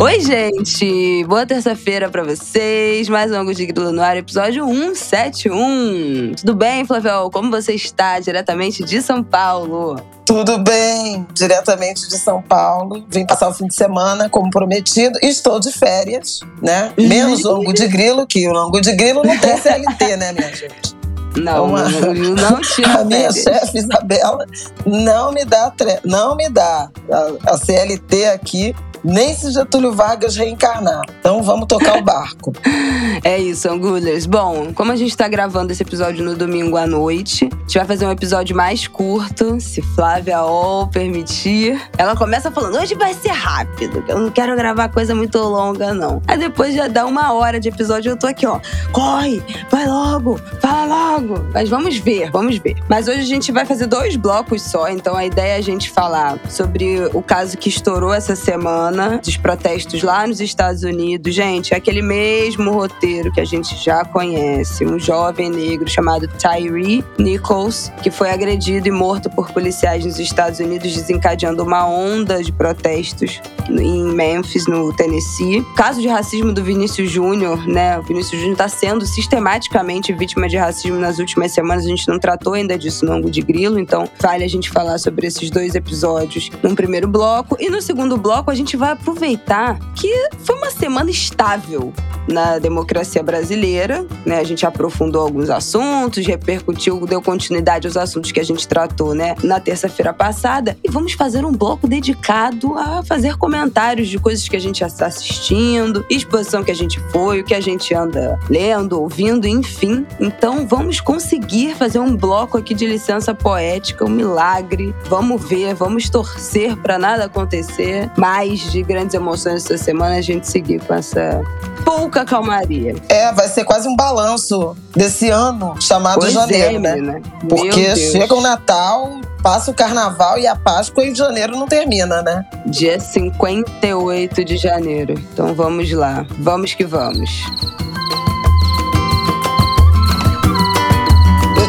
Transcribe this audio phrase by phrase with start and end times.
[0.00, 1.24] Oi, gente!
[1.24, 3.08] Boa terça-feira pra vocês.
[3.08, 6.32] Mais um Angu de Grilo no ar, episódio 171.
[6.36, 7.30] Tudo bem, Flavel?
[7.32, 9.96] Como você está diretamente de São Paulo?
[10.26, 13.06] Tudo bem, diretamente de São Paulo.
[13.08, 15.16] Vim passar o fim de semana, como prometido.
[15.22, 16.92] Estou de férias, né?
[16.98, 20.54] Menos o Angu de Grilo, que o Angu de Grilo não tem CLT, né, minha
[20.54, 20.93] gente?
[21.36, 24.46] Não, Uma, não, não tira A minha chefe, Isabela,
[24.86, 25.72] não me dá,
[26.04, 26.88] não me dá.
[27.10, 31.02] A, a CLT aqui nem se Getúlio Vargas reencarnar.
[31.20, 32.52] Então vamos tocar o barco.
[33.22, 34.24] é isso, Angulhas.
[34.24, 37.84] Bom, como a gente está gravando esse episódio no domingo à noite, a gente vai
[37.84, 41.78] fazer um episódio mais curto, se Flávia Ol permitir.
[41.98, 46.22] Ela começa falando: hoje vai ser rápido, eu não quero gravar coisa muito longa, não.
[46.26, 48.58] Aí depois já dá uma hora de episódio, eu tô aqui, ó.
[48.90, 51.23] Corre, vai logo, fala logo.
[51.52, 52.76] Mas vamos ver, vamos ver.
[52.88, 55.90] Mas hoje a gente vai fazer dois blocos só, então a ideia é a gente
[55.90, 61.74] falar sobre o caso que estourou essa semana dos protestos lá nos Estados Unidos, gente,
[61.74, 64.84] é aquele mesmo roteiro que a gente já conhece.
[64.84, 70.60] Um jovem negro chamado Tyree Nichols, que foi agredido e morto por policiais nos Estados
[70.60, 75.64] Unidos, desencadeando uma onda de protestos em Memphis, no Tennessee.
[75.76, 77.98] Caso de racismo do Vinícius Júnior, né?
[77.98, 81.84] O Vinícius Júnior está sendo sistematicamente vítima de racismo nas últimas semanas.
[81.84, 84.98] A gente não tratou ainda disso no ângulo de grilo, então vale a gente falar
[84.98, 87.56] sobre esses dois episódios no primeiro bloco.
[87.60, 91.92] E no segundo bloco, a gente vai aproveitar que foi uma semana estável
[92.28, 94.38] na democracia brasileira, né?
[94.38, 99.34] A gente aprofundou alguns assuntos, repercutiu, deu continuidade aos assuntos que a gente tratou, né,
[99.42, 104.56] na terça-feira passada, e vamos fazer um bloco dedicado a fazer comentários de coisas que
[104.56, 109.00] a gente está assistindo, exposição que a gente foi, o que a gente anda lendo,
[109.00, 110.06] ouvindo, enfim.
[110.18, 114.94] Então vamos conseguir fazer um bloco aqui de licença poética, um milagre.
[115.08, 120.48] Vamos ver, vamos torcer para nada acontecer, mais de grandes emoções essa semana, a gente
[120.48, 121.42] seguir com essa
[121.84, 122.96] pouca calmaria.
[123.08, 126.96] É, vai ser quase um balanço desse ano chamado pois janeiro, é, né?
[126.96, 127.22] né?
[127.48, 132.44] Porque chega o Natal, passa o carnaval e a Páscoa e janeiro não termina, né?
[132.66, 135.14] Dia 58 de janeiro.
[135.32, 136.26] Então vamos lá.
[136.38, 137.30] Vamos que vamos.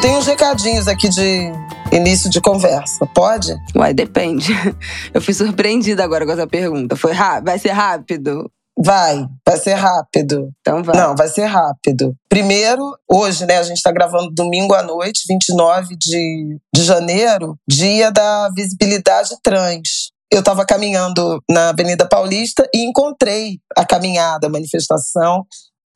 [0.06, 1.52] Tenho uns recadinhos aqui de
[1.92, 3.08] início de conversa.
[3.08, 3.56] Pode?
[3.76, 4.54] Uai, depende.
[5.12, 6.96] Eu fui surpreendida agora com essa pergunta.
[6.96, 7.12] Foi
[7.44, 8.48] Vai ser rápido?
[8.78, 10.52] Vai, vai ser rápido.
[10.62, 10.96] Então vai.
[10.96, 12.16] Não, vai ser rápido.
[12.30, 18.12] Primeiro, hoje, né, a gente está gravando domingo à noite, 29 de, de janeiro, dia
[18.12, 20.12] da visibilidade trans.
[20.32, 25.48] Eu estava caminhando na Avenida Paulista e encontrei a caminhada, a manifestação,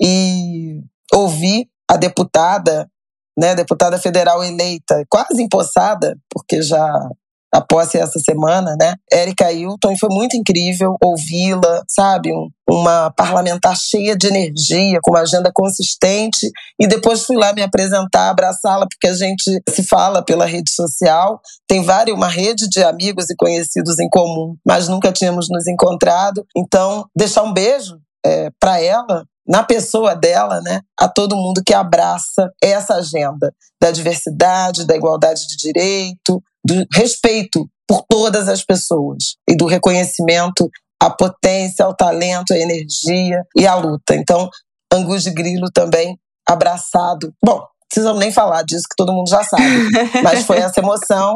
[0.01, 0.81] e
[1.13, 2.89] ouvi a deputada
[3.39, 7.09] né, deputada federal eleita, quase empossada, porque já
[7.51, 8.93] a posse é essa semana, né?
[9.11, 12.31] Érica Hilton, e foi muito incrível ouvi-la, sabe?
[12.31, 16.47] Um, uma parlamentar cheia de energia, com uma agenda consistente.
[16.79, 21.41] E depois fui lá me apresentar, abraçá-la, porque a gente se fala pela rede social.
[21.67, 26.45] Tem várias, uma rede de amigos e conhecidos em comum, mas nunca tínhamos nos encontrado.
[26.55, 31.73] Então, deixar um beijo é, para ela, na pessoa dela, né, a todo mundo que
[31.73, 33.51] abraça essa agenda
[33.81, 40.69] da diversidade, da igualdade de direito, do respeito por todas as pessoas e do reconhecimento
[41.01, 44.13] à potência, ao talento, à energia e à luta.
[44.13, 44.47] Então,
[44.93, 46.15] Angus de Grilo também
[46.47, 47.33] abraçado.
[47.43, 49.63] Bom, precisamos nem falar disso, que todo mundo já sabe.
[50.21, 51.35] Mas foi essa emoção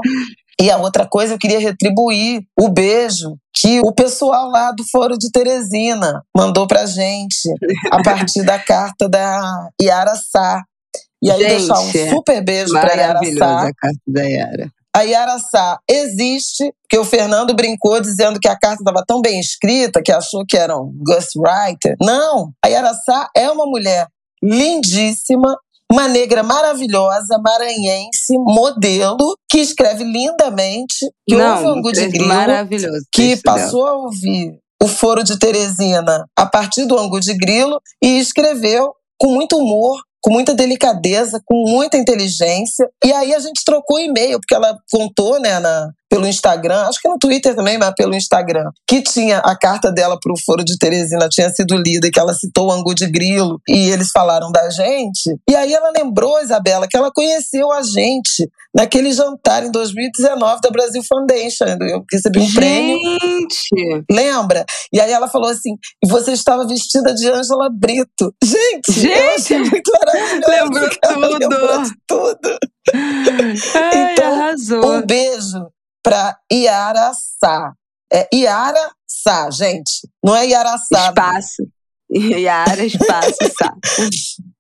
[0.64, 5.18] e a outra coisa, eu queria retribuir o beijo que o pessoal lá do Foro
[5.18, 7.50] de Teresina mandou pra gente
[7.92, 10.64] a partir da carta da Yara Sá.
[11.22, 13.68] E aí gente, deixar um super beijo pra Yara Sá.
[13.68, 14.72] a carta da Yara.
[14.96, 19.42] A Yara Sá existe, porque o Fernando brincou dizendo que a carta estava tão bem
[19.42, 21.98] escrita que achou que era um ghostwriter.
[22.02, 24.08] Não, a Yara Sá é uma mulher
[24.42, 25.58] lindíssima,
[25.94, 32.28] uma negra maravilhosa, maranhense, modelo, que escreve lindamente, que Não, ouve o Angu de Grilo,
[32.28, 37.80] maravilhoso, que passou a ouvir o Foro de Teresina a partir do Angu de Grilo
[38.04, 42.90] e escreveu com muito humor, com muita delicadeza, com muita inteligência.
[43.06, 47.10] E aí a gente trocou e-mail, porque ela contou, né, na, pelo Instagram, acho que
[47.10, 50.78] no Twitter também, mas pelo Instagram, que tinha a carta dela para o Foro de
[50.78, 54.70] Teresina tinha sido lida, que ela citou o Angu de Grilo e eles falaram da
[54.70, 55.36] gente.
[55.50, 60.70] E aí ela lembrou, Isabela, que ela conheceu a gente naquele jantar em 2019 da
[60.70, 61.66] Brasil Foundation.
[61.82, 62.54] Eu recebi um gente.
[62.54, 64.06] prêmio.
[64.08, 64.66] Lembra?
[64.94, 68.32] E aí ela falou assim: e você estava vestida de Ângela Brito.
[68.44, 70.48] Gente, gente eu achei muito maravilhoso.
[70.48, 71.40] Lembrou tudo.
[71.40, 72.60] Lembrou tudo.
[72.94, 74.94] Ai, então, arrasou.
[74.94, 75.74] um beijo
[76.04, 77.74] para Iara Sá.
[78.12, 80.08] É Iara Sá, gente.
[80.24, 81.10] Não é Iara Sá.
[81.10, 81.68] Espaço.
[82.14, 83.74] Iara, espaço, Sá.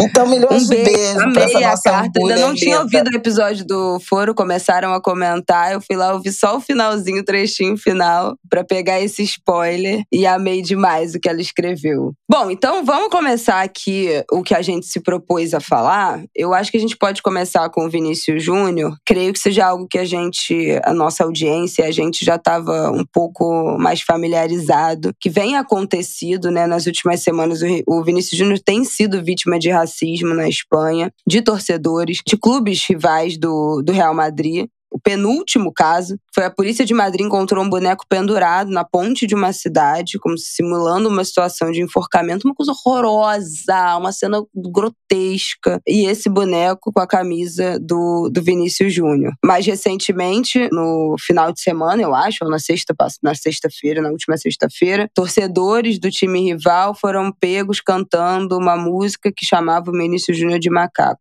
[0.00, 2.20] Então, milhões um beijo, de beijos amei pra essa a nossa carta.
[2.20, 5.72] Ainda não tinha ouvido o episódio do Foro, começaram a comentar.
[5.72, 10.02] Eu fui lá ouvir só o finalzinho, o trechinho final, pra pegar esse spoiler.
[10.12, 12.12] E amei demais o que ela escreveu.
[12.28, 16.22] Bom, então vamos começar aqui o que a gente se propôs a falar.
[16.34, 18.96] Eu acho que a gente pode começar com o Vinícius Júnior.
[19.06, 23.04] Creio que seja algo que a gente, a nossa audiência, a gente já estava um
[23.04, 27.60] pouco mais familiarizado, que vem acontecido, né, nas últimas semanas.
[27.86, 33.38] O Vinícius Júnior tem sido vítima de racismo na Espanha, de torcedores, de clubes rivais
[33.38, 34.66] do, do Real Madrid.
[35.00, 39.34] O penúltimo caso foi a polícia de Madrid encontrou um boneco pendurado na ponte de
[39.34, 45.80] uma cidade, como simulando uma situação de enforcamento, uma coisa horrorosa, uma cena grotesca.
[45.88, 49.32] E esse boneco com a camisa do, do Vinícius Júnior.
[49.42, 54.36] Mais recentemente, no final de semana, eu acho, ou na sexta na sexta-feira, na última
[54.36, 60.58] sexta-feira, torcedores do time rival foram pegos cantando uma música que chamava o Vinícius Júnior
[60.58, 61.20] de macaco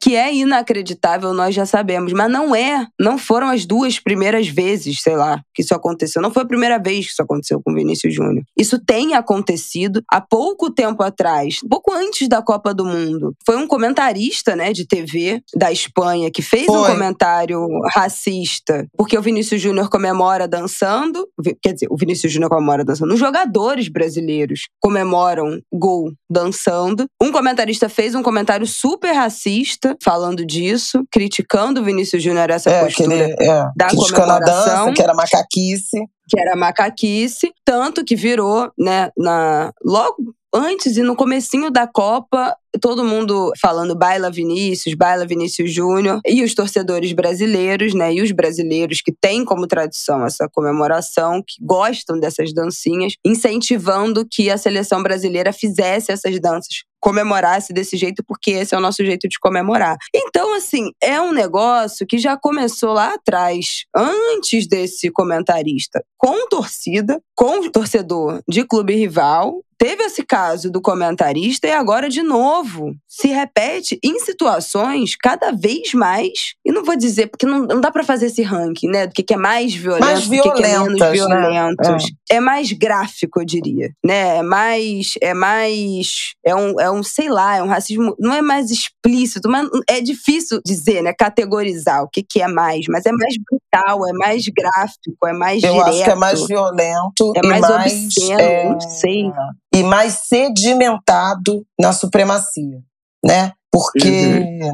[0.00, 5.02] que é inacreditável, nós já sabemos, mas não é, não foram as duas primeiras vezes,
[5.02, 6.22] sei lá, que isso aconteceu.
[6.22, 8.42] Não foi a primeira vez que isso aconteceu com o Vinícius Júnior.
[8.56, 13.34] Isso tem acontecido há pouco tempo atrás, pouco antes da Copa do Mundo.
[13.44, 16.78] Foi um comentarista, né, de TV da Espanha que fez Foi.
[16.78, 21.28] um comentário racista, porque o Vinícius Júnior comemora dançando,
[21.62, 27.04] quer dizer, o Vinícius Júnior comemora dançando, os jogadores brasileiros comemoram gol dançando.
[27.22, 32.84] Um comentarista fez um comentário super racista falando disso, criticando o Vinícius Júnior essa É,
[32.84, 33.46] postura aquele, é,
[33.76, 34.94] da a dança, comemoração.
[34.94, 35.98] que era macaquice.
[36.28, 40.16] que era macaquice, tanto que virou, né, na logo
[40.52, 46.42] antes e no comecinho da Copa, todo mundo falando baila Vinícius, baila Vinícius Júnior, e
[46.42, 52.18] os torcedores brasileiros, né, e os brasileiros que têm como tradição essa comemoração, que gostam
[52.18, 58.74] dessas dancinhas, incentivando que a seleção brasileira fizesse essas danças comemorasse desse jeito, porque esse
[58.74, 59.96] é o nosso jeito de comemorar.
[60.14, 67.20] Então, assim, é um negócio que já começou lá atrás, antes desse comentarista, com torcida,
[67.34, 69.64] com torcedor de clube rival.
[69.78, 75.94] Teve esse caso do comentarista e agora, de novo, se repete em situações cada vez
[75.94, 76.54] mais.
[76.62, 79.06] E não vou dizer, porque não, não dá para fazer esse ranking, né?
[79.06, 81.10] Do que, que é mais violento, Mais do que, que é menos né?
[81.12, 82.12] violentos.
[82.30, 82.40] É.
[82.40, 83.90] mais gráfico, eu diria.
[84.04, 84.36] Né?
[84.36, 85.14] É mais.
[85.18, 86.34] É mais.
[86.44, 88.14] É um, é um, sei lá, é um racismo.
[88.18, 91.12] Não é mais explícito, mas é difícil dizer, né?
[91.12, 95.62] Categorizar o que, que é mais, mas é mais brutal, é mais gráfico, é mais
[95.62, 95.88] Eu direto.
[95.88, 99.32] acho que é mais violento É e mais mais, obsceno, é, não sei.
[99.74, 102.78] e mais sedimentado na supremacia,
[103.24, 103.52] né?
[103.72, 104.10] Porque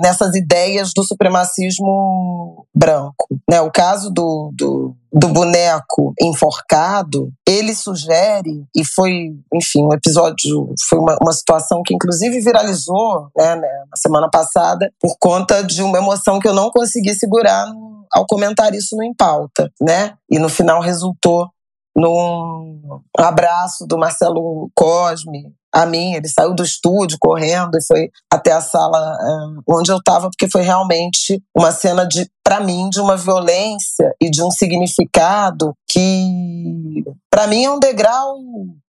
[0.01, 3.61] nessas ideias do supremacismo branco, né?
[3.61, 10.99] O caso do, do, do boneco enforcado, ele sugere e foi, enfim, um episódio foi
[10.99, 15.99] uma, uma situação que inclusive viralizou, né, né, na semana passada por conta de uma
[15.99, 20.15] emoção que eu não consegui segurar no- ao comentar isso no Em Pauta, né?
[20.31, 21.49] E no final resultou
[21.95, 26.15] num abraço do Marcelo Cosme a mim.
[26.15, 30.49] Ele saiu do estúdio correndo e foi até a sala eh, onde eu estava, porque
[30.49, 37.05] foi realmente uma cena de, para mim, de uma violência e de um significado que,
[37.31, 38.39] para mim, é um degrau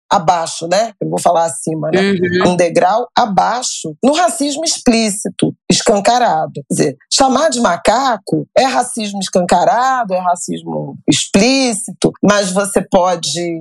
[0.09, 0.93] abaixo, né?
[1.01, 1.99] Eu vou falar acima, né?
[1.99, 2.53] Uhum.
[2.53, 6.53] um degrau abaixo no racismo explícito, escancarado.
[6.53, 13.59] Quer dizer, chamar de macaco é racismo escancarado, é racismo explícito, mas você pode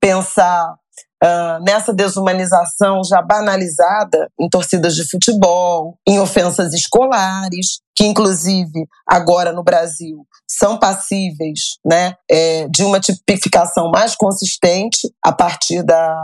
[0.00, 0.74] pensar
[1.22, 9.52] ah, nessa desumanização já banalizada em torcidas de futebol, em ofensas escolares, que inclusive agora
[9.52, 16.14] no Brasil são passíveis né, é, de uma tipificação mais consistente a partir da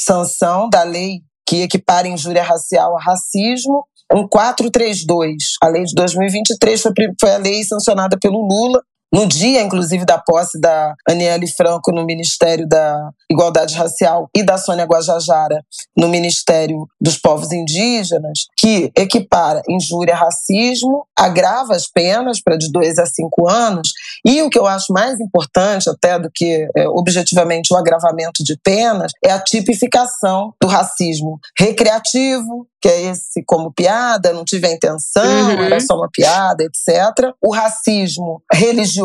[0.00, 3.84] sanção da lei que equipara injúria racial a racismo.
[4.12, 9.26] Um 432, a lei de 2023 foi, pri- foi a lei sancionada pelo Lula, no
[9.26, 14.84] dia, inclusive, da posse da Aniele Franco no Ministério da Igualdade Racial e da Sônia
[14.84, 15.62] Guajajara
[15.96, 22.70] no Ministério dos Povos Indígenas, que equipara injúria a racismo, agrava as penas para de
[22.70, 23.88] dois a cinco anos
[24.24, 28.56] E o que eu acho mais importante, até do que é, objetivamente o agravamento de
[28.62, 34.72] penas, é a tipificação do racismo recreativo, que é esse como piada, não tive a
[34.72, 35.62] intenção, uhum.
[35.62, 37.34] era só uma piada, etc.
[37.42, 38.99] O racismo religioso,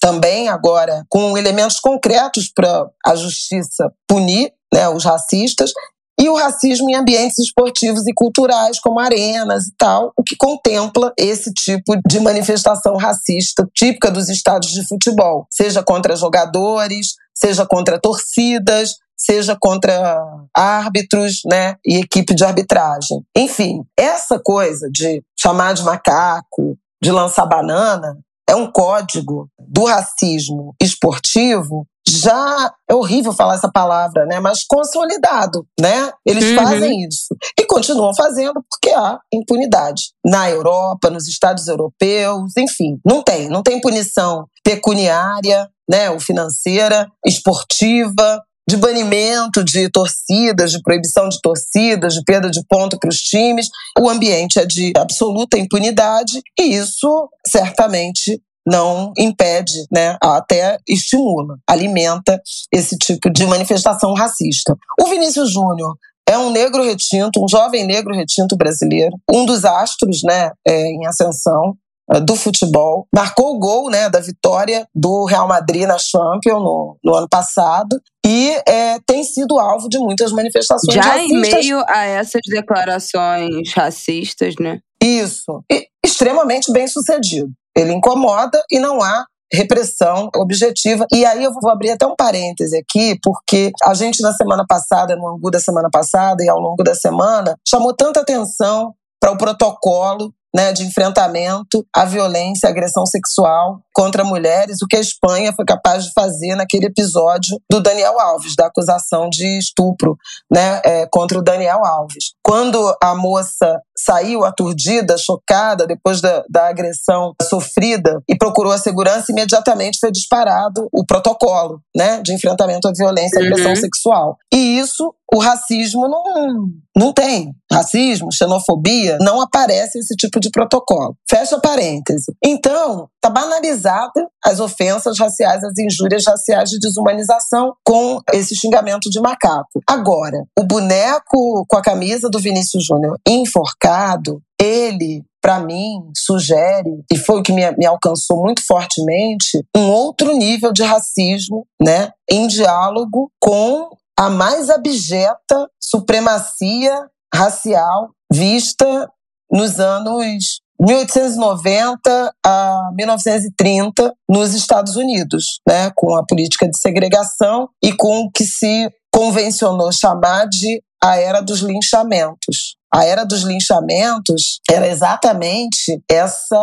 [0.00, 5.72] também agora com elementos concretos para a justiça punir né, os racistas,
[6.20, 11.12] e o racismo em ambientes esportivos e culturais, como arenas e tal, o que contempla
[11.16, 18.00] esse tipo de manifestação racista típica dos estádios de futebol, seja contra jogadores, seja contra
[18.00, 20.20] torcidas, seja contra
[20.56, 23.24] árbitros, né, e equipe de arbitragem.
[23.36, 28.18] Enfim, essa coisa de chamar de macaco, de lançar banana,
[28.48, 34.40] é um código do racismo esportivo já é horrível falar essa palavra, né?
[34.40, 36.10] Mas consolidado, né?
[36.24, 36.56] Eles uhum.
[36.56, 43.22] fazem isso e continuam fazendo porque há impunidade na Europa, nos Estados europeus, enfim, não
[43.22, 46.10] tem, não tem punição pecuniária, né?
[46.10, 52.98] Ou financeira, esportiva, de banimento de torcidas, de proibição de torcidas, de perda de ponto
[52.98, 53.68] para os times.
[53.98, 62.38] O ambiente é de absoluta impunidade e isso certamente não impede, né, até estimula, alimenta
[62.70, 64.76] esse tipo de manifestação racista.
[65.00, 65.96] O Vinícius Júnior
[66.28, 71.06] é um negro retinto, um jovem negro retinto brasileiro, um dos astros, né, é, em
[71.06, 71.74] ascensão
[72.24, 73.06] do futebol.
[73.14, 78.00] Marcou o gol né, da vitória do Real Madrid na Champions no, no ano passado
[78.26, 81.30] e é, tem sido alvo de muitas manifestações Já racistas.
[81.30, 84.80] em meio a essas declarações racistas, né?
[85.02, 85.62] Isso.
[85.70, 87.50] E extremamente bem sucedido.
[87.76, 91.06] Ele incomoda e não há repressão objetiva.
[91.12, 95.16] E aí eu vou abrir até um parêntese aqui, porque a gente na semana passada,
[95.16, 99.38] no Angu da semana passada e ao longo da semana, chamou tanta atenção para o
[99.38, 105.52] protocolo né, de enfrentamento à violência, à agressão sexual contra mulheres, o que a Espanha
[105.52, 110.16] foi capaz de fazer naquele episódio do Daniel Alves, da acusação de estupro
[110.50, 112.32] né, é, contra o Daniel Alves.
[112.42, 119.32] Quando a moça saiu aturdida, chocada, depois da, da agressão sofrida e procurou a segurança,
[119.32, 123.76] imediatamente foi disparado o protocolo né, de enfrentamento à violência e agressão uhum.
[123.76, 124.36] sexual.
[124.52, 127.52] E isso o racismo não, não tem.
[127.70, 131.14] Racismo, xenofobia, não aparece esse tipo de protocolo.
[131.28, 132.32] Fecha parêntese.
[132.42, 139.20] Então, está banalizada as ofensas raciais, as injúrias raciais de desumanização com esse xingamento de
[139.20, 139.82] macaco.
[139.86, 147.16] Agora, o boneco com a camisa do Vinícius Júnior enforcado, ele para mim, sugere, e
[147.16, 152.46] foi o que me, me, alcançou muito fortemente, um outro nível de racismo, né, em
[152.48, 153.88] diálogo com
[154.18, 159.08] a mais abjeta supremacia racial vista
[159.48, 167.92] nos anos 1890 a 1930 nos Estados Unidos, né, com a política de segregação e
[167.92, 172.76] com o que se convencionou chamar de a era dos linchamentos.
[172.92, 176.58] A era dos linchamentos era exatamente essa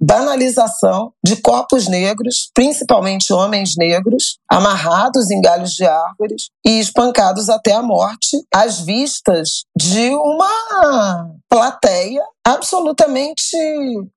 [0.00, 7.72] banalização de corpos negros, principalmente homens negros, amarrados em galhos de árvores e espancados até
[7.72, 13.56] a morte, às vistas de uma plateia absolutamente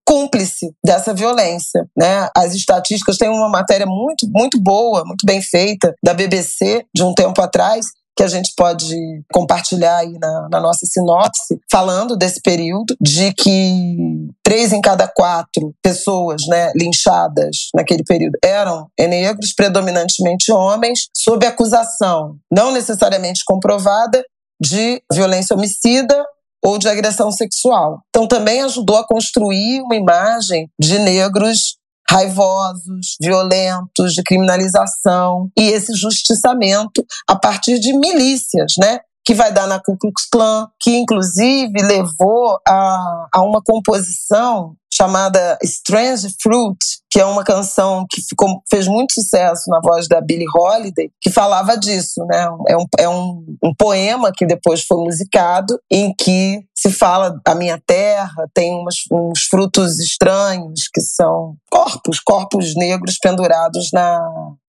[0.03, 2.27] cúmplice dessa violência, né?
[2.35, 7.13] As estatísticas têm uma matéria muito muito boa, muito bem feita da BBC de um
[7.13, 8.95] tempo atrás que a gente pode
[9.31, 13.97] compartilhar aí na, na, nossa sinopse, falando desse período, de que
[14.43, 22.37] três em cada quatro pessoas né, linchadas naquele período eram negros, predominantemente homens, sob acusação
[22.51, 24.23] não necessariamente comprovada
[24.61, 26.23] de violência homicida
[26.63, 28.01] ou de agressão sexual.
[28.09, 31.77] Então também ajudou a construir uma imagem de negros
[32.13, 38.99] raivosos, violentos, de criminalização e esse justiçamento a partir de milícias, né?
[39.25, 45.57] Que vai dar na Ku Klux Klan, que inclusive levou a, a uma composição chamada
[45.63, 46.77] Strange Fruit,
[47.09, 51.31] que é uma canção que ficou, fez muito sucesso na voz da Billie Holiday, que
[51.31, 52.47] falava disso, né?
[52.67, 57.55] É um, é um, um poema que depois foi musicado, em que se fala a
[57.55, 64.21] minha terra, tem umas, uns frutos estranhos que são corpos, corpos negros pendurados na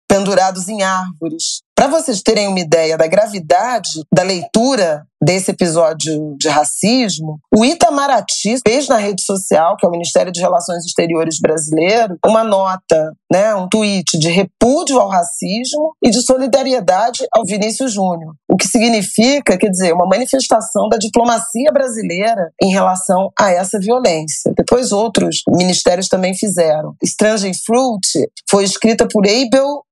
[0.07, 1.61] pendurados em árvores.
[1.75, 8.55] Para vocês terem uma ideia da gravidade da leitura desse episódio de racismo, o Itamaraty
[8.65, 13.53] fez na rede social, que é o Ministério de Relações Exteriores brasileiro, uma nota, né,
[13.55, 18.33] um tweet de repúdio ao racismo e de solidariedade ao Vinícius Júnior.
[18.47, 24.53] O que significa, quer dizer, uma manifestação da diplomacia brasileira em relação a essa violência.
[24.55, 26.95] Depois outros ministérios também fizeram.
[27.03, 28.07] Strange Fruit
[28.49, 29.83] foi escrita por Abel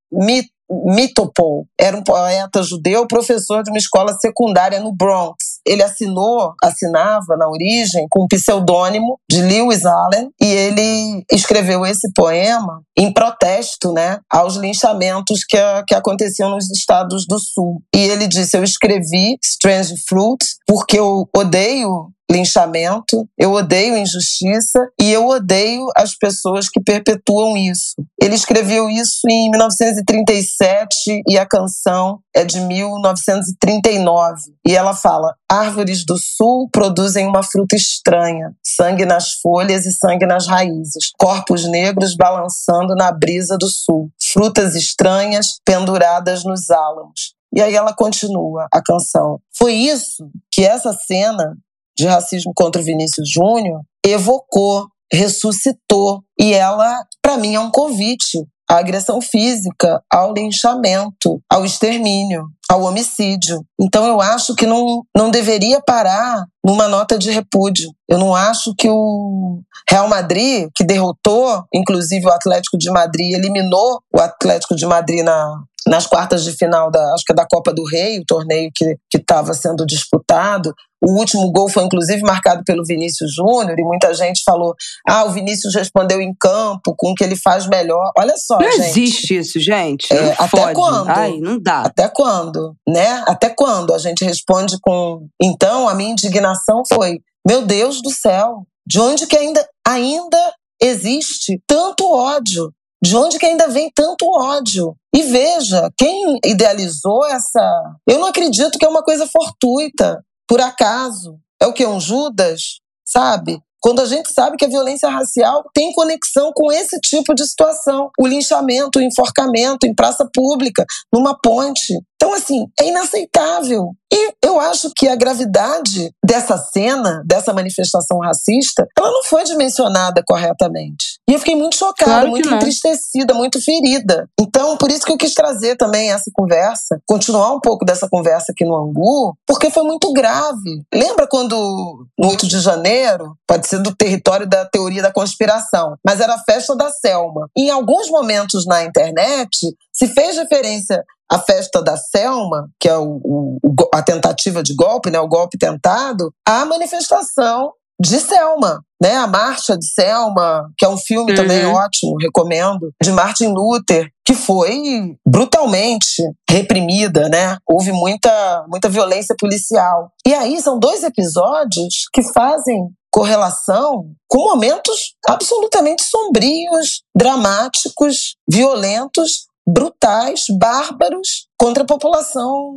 [0.85, 5.35] Mitopol era um poeta judeu, professor de uma escola secundária no Bronx.
[5.65, 12.11] Ele assinou, assinava na origem com o pseudônimo de Lewis Allen e ele escreveu esse
[12.13, 17.81] poema em protesto, né, aos linchamentos que, que aconteciam nos estados do Sul.
[17.95, 25.11] E ele disse: "Eu escrevi Strange Fruit porque eu odeio linchamento, eu odeio injustiça e
[25.11, 27.95] eu odeio as pessoas que perpetuam isso.
[28.21, 34.53] Ele escreveu isso em 1937 e a canção é de 1939.
[34.67, 40.25] E ela fala: Árvores do sul produzem uma fruta estranha, sangue nas folhas e sangue
[40.25, 47.35] nas raízes, corpos negros balançando na brisa do sul, frutas estranhas penduradas nos álamos.
[47.55, 49.39] E aí ela continua a canção.
[49.55, 51.55] Foi isso que essa cena
[51.97, 56.21] de racismo contra o Vinícius Júnior evocou, ressuscitou.
[56.39, 62.83] E ela, para mim, é um convite à agressão física, ao linchamento, ao extermínio, ao
[62.83, 63.63] homicídio.
[63.79, 67.91] Então eu acho que não, não deveria parar numa nota de repúdio.
[68.09, 69.59] Eu não acho que o
[69.89, 75.61] Real Madrid, que derrotou, inclusive o Atlético de Madrid, eliminou o Atlético de Madrid na,
[75.87, 78.95] nas quartas de final da, acho que é da Copa do Rei, o torneio que
[79.17, 80.73] estava sendo disputado.
[81.01, 84.73] O último gol foi inclusive marcado pelo Vinícius Júnior e muita gente falou:
[85.07, 88.11] "Ah, o Vinícius respondeu em campo com o que ele faz melhor".
[88.17, 88.81] Olha só, não gente.
[88.85, 90.11] existe isso, gente.
[90.13, 90.73] É, até fode.
[90.73, 91.09] quando?
[91.09, 91.81] Ai, não dá.
[91.81, 93.23] Até quando, né?
[93.27, 98.65] Até quando a gente responde com Então, a minha indignação foi: "Meu Deus do céu,
[98.87, 102.71] de onde que ainda ainda existe tanto ódio
[103.03, 104.95] de onde que ainda vem tanto ódio?
[105.13, 107.97] E veja, quem idealizou essa.
[108.07, 111.37] Eu não acredito que é uma coisa fortuita, por acaso.
[111.61, 111.85] É o que?
[111.85, 112.79] Um Judas?
[113.05, 113.59] Sabe?
[113.81, 118.09] Quando a gente sabe que a violência racial tem conexão com esse tipo de situação.
[118.17, 121.93] O linchamento, o enforcamento em praça pública, numa ponte.
[122.15, 123.89] Então, assim, é inaceitável.
[124.13, 130.21] E eu acho que a gravidade dessa cena, dessa manifestação racista, ela não foi dimensionada
[130.23, 131.19] corretamente.
[131.27, 132.57] E eu fiquei muito chocada, Claro muito não.
[132.57, 134.29] entristecida, muito ferida.
[134.39, 138.51] Então, por isso que eu quis trazer também essa conversa, continuar um pouco dessa conversa
[138.51, 140.83] aqui no Angu, porque foi muito grave.
[140.93, 146.19] Lembra quando, no 8 de janeiro, pode ser do território da teoria da conspiração, mas
[146.19, 147.49] era a festa da Selma.
[147.57, 153.19] Em alguns momentos na internet, se fez referência à festa da Selma, que é o,
[153.23, 153.59] o-
[153.93, 159.15] a tentativa de golpe, né, o golpe tentado, à manifestação de Selma, né?
[159.15, 161.35] A Marcha de Selma, que é um filme Uhum.
[161.37, 167.57] também ótimo, recomendo, de Martin Luther, que foi brutalmente reprimida, né?
[167.67, 170.11] Houve muita, muita violência policial.
[170.25, 180.45] E aí são dois episódios que fazem correlação com momentos absolutamente sombrios, dramáticos, violentos, brutais,
[180.59, 182.73] bárbaros contra a população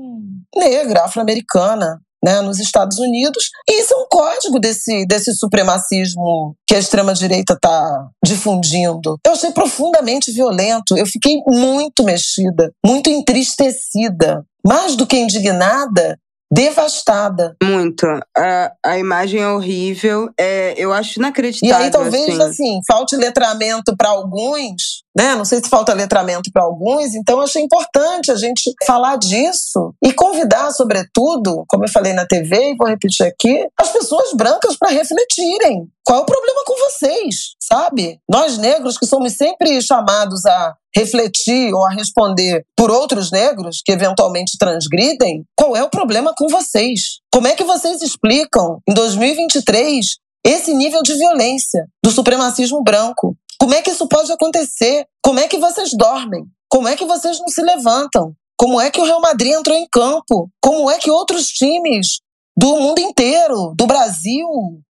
[0.55, 3.51] negra, afro-americana, né, nos Estados Unidos.
[3.69, 9.17] E isso é um código desse, desse supremacismo que a extrema-direita está difundindo.
[9.25, 10.97] Eu achei profundamente violento.
[10.97, 14.45] Eu fiquei muito mexida, muito entristecida.
[14.67, 16.19] Mais do que indignada,
[16.53, 17.55] devastada.
[17.63, 18.07] Muito.
[18.37, 20.29] A, a imagem é horrível.
[20.39, 21.85] É, eu acho E inacreditável.
[21.85, 22.43] aí talvez assim.
[22.43, 25.35] assim, falte letramento para alguns, né?
[25.35, 30.13] Não sei se falta letramento para alguns, então achei importante a gente falar disso e
[30.13, 34.91] convidar, sobretudo, como eu falei na TV e vou repetir aqui, as pessoas brancas para
[34.91, 35.89] refletirem.
[36.05, 38.21] Qual é o problema com vocês, sabe?
[38.31, 43.93] Nós negros que somos sempre chamados a refletir ou a responder por outros negros que
[43.93, 47.21] eventualmente transgridem, qual é o problema com vocês?
[47.33, 53.37] Como é que vocês explicam em 2023 esse nível de violência do supremacismo branco.
[53.61, 55.07] Como é que isso pode acontecer?
[55.23, 56.45] Como é que vocês dormem?
[56.69, 58.35] Como é que vocês não se levantam?
[58.59, 60.51] Como é que o Real Madrid entrou em campo?
[60.63, 62.21] Como é que outros times
[62.57, 64.47] do mundo inteiro, do Brasil,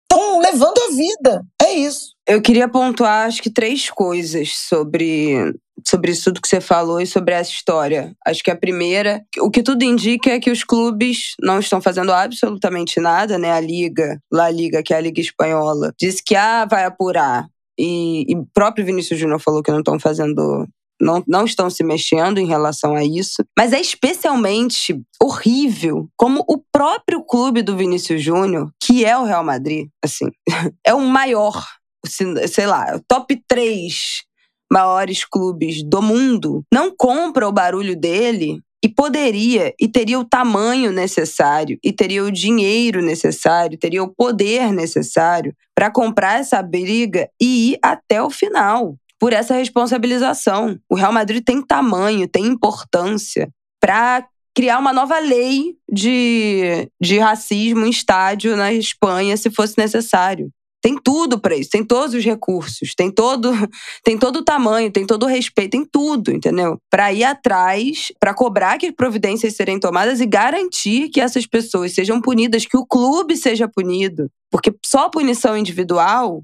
[0.09, 1.45] estão levando a vida?
[1.61, 2.15] É isso.
[2.25, 5.53] Eu queria pontuar, acho que, três coisas sobre,
[5.85, 8.13] sobre isso tudo que você falou e sobre essa história.
[8.25, 12.11] Acho que a primeira, o que tudo indica é que os clubes não estão fazendo
[12.11, 13.51] absolutamente nada, né?
[13.51, 17.47] A Liga, La Liga, que é a Liga Espanhola, disse que ah, vai apurar.
[17.77, 20.67] E, e o próprio Vinícius Júnior falou que não estão fazendo
[20.99, 23.43] não, não estão se mexendo em relação a isso.
[23.57, 29.43] Mas é especialmente horrível como o próprio clube do Vinícius Júnior, que é o Real
[29.43, 30.25] Madrid, assim,
[30.85, 31.63] é o maior,
[32.05, 34.23] sei lá, top 3
[34.71, 40.91] maiores clubes do mundo, não compra o barulho dele e poderia e teria o tamanho
[40.91, 47.71] necessário e teria o dinheiro necessário, teria o poder necessário para comprar essa briga e
[47.71, 50.79] ir até o final por essa responsabilização.
[50.89, 57.85] O Real Madrid tem tamanho, tem importância para criar uma nova lei de, de racismo
[57.85, 60.51] em estádio na Espanha, se fosse necessário.
[60.87, 63.51] Tem tudo para isso, tem todos os recursos, tem todo,
[64.05, 66.79] tem todo o tamanho, tem todo o respeito, tem tudo, entendeu?
[66.89, 72.21] Para ir atrás, para cobrar que providências serem tomadas e garantir que essas pessoas sejam
[72.21, 74.31] punidas, que o clube seja punido.
[74.49, 76.41] Porque só punição individual,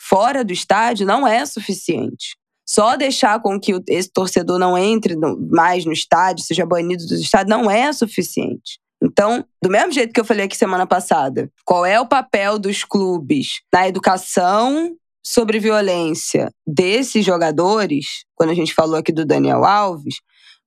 [0.00, 2.34] fora do estádio, não é suficiente.
[2.66, 5.14] Só deixar com que esse torcedor não entre
[5.50, 8.80] mais no estádio, seja banido do estádio, não é suficiente.
[9.02, 12.84] Então, do mesmo jeito que eu falei aqui semana passada, qual é o papel dos
[12.84, 20.16] clubes na educação sobre violência desses jogadores, quando a gente falou aqui do Daniel Alves,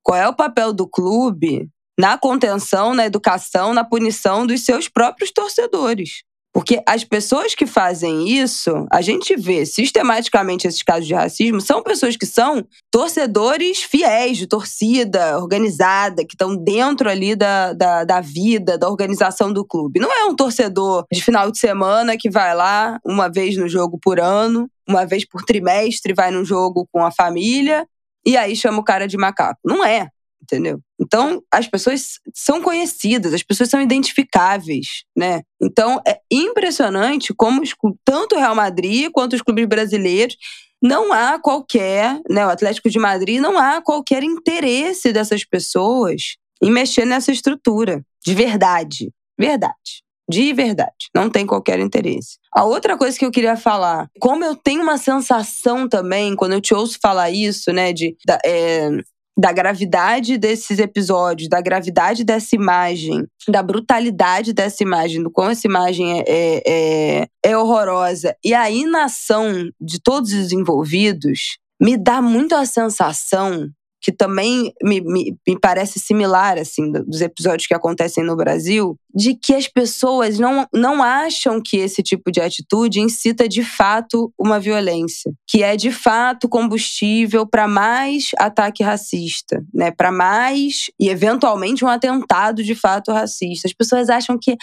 [0.03, 5.31] qual é o papel do clube na contenção, na educação, na punição dos seus próprios
[5.31, 6.23] torcedores?
[6.55, 11.83] Porque as pessoas que fazem isso, a gente vê sistematicamente esses casos de racismo, são
[11.83, 18.21] pessoas que são torcedores fiéis, de torcida organizada, que estão dentro ali da, da, da,
[18.21, 19.99] vida, da organização do clube.
[19.99, 23.99] Não é um torcedor de final de semana que vai lá uma vez no jogo
[24.01, 27.85] por ano, uma vez por trimestre, vai num jogo com a família
[28.25, 29.59] e aí chama o cara de macaco.
[29.61, 30.07] Não é
[30.45, 30.79] entendeu?
[31.01, 35.41] Então, as pessoas são conhecidas, as pessoas são identificáveis, né?
[35.61, 37.61] Então, é impressionante como
[38.05, 40.37] tanto o Real Madrid quanto os clubes brasileiros
[40.81, 46.71] não há qualquer, né, o Atlético de Madrid não há qualquer interesse dessas pessoas em
[46.71, 50.05] mexer nessa estrutura, de verdade, verdade.
[50.27, 52.39] De verdade, não tem qualquer interesse.
[52.51, 56.61] A outra coisa que eu queria falar, como eu tenho uma sensação também, quando eu
[56.61, 58.89] te ouço falar isso, né, de é,
[59.37, 65.67] da gravidade desses episódios, da gravidade dessa imagem, da brutalidade dessa imagem, do quão essa
[65.67, 72.21] imagem é, é, é, é horrorosa e a inação de todos os envolvidos, me dá
[72.21, 73.69] muito a sensação
[74.05, 79.33] que também me, me, me, parece similar, assim, dos episódios que acontecem no Brasil, de
[79.33, 84.59] que as pessoas não, não acham que esse tipo de atitude incita de fato uma
[84.59, 89.89] violência, que é de fato combustível para mais ataque racista, né?
[89.89, 93.67] Para mais e eventualmente um atentado de fato racista.
[93.67, 94.55] As pessoas acham que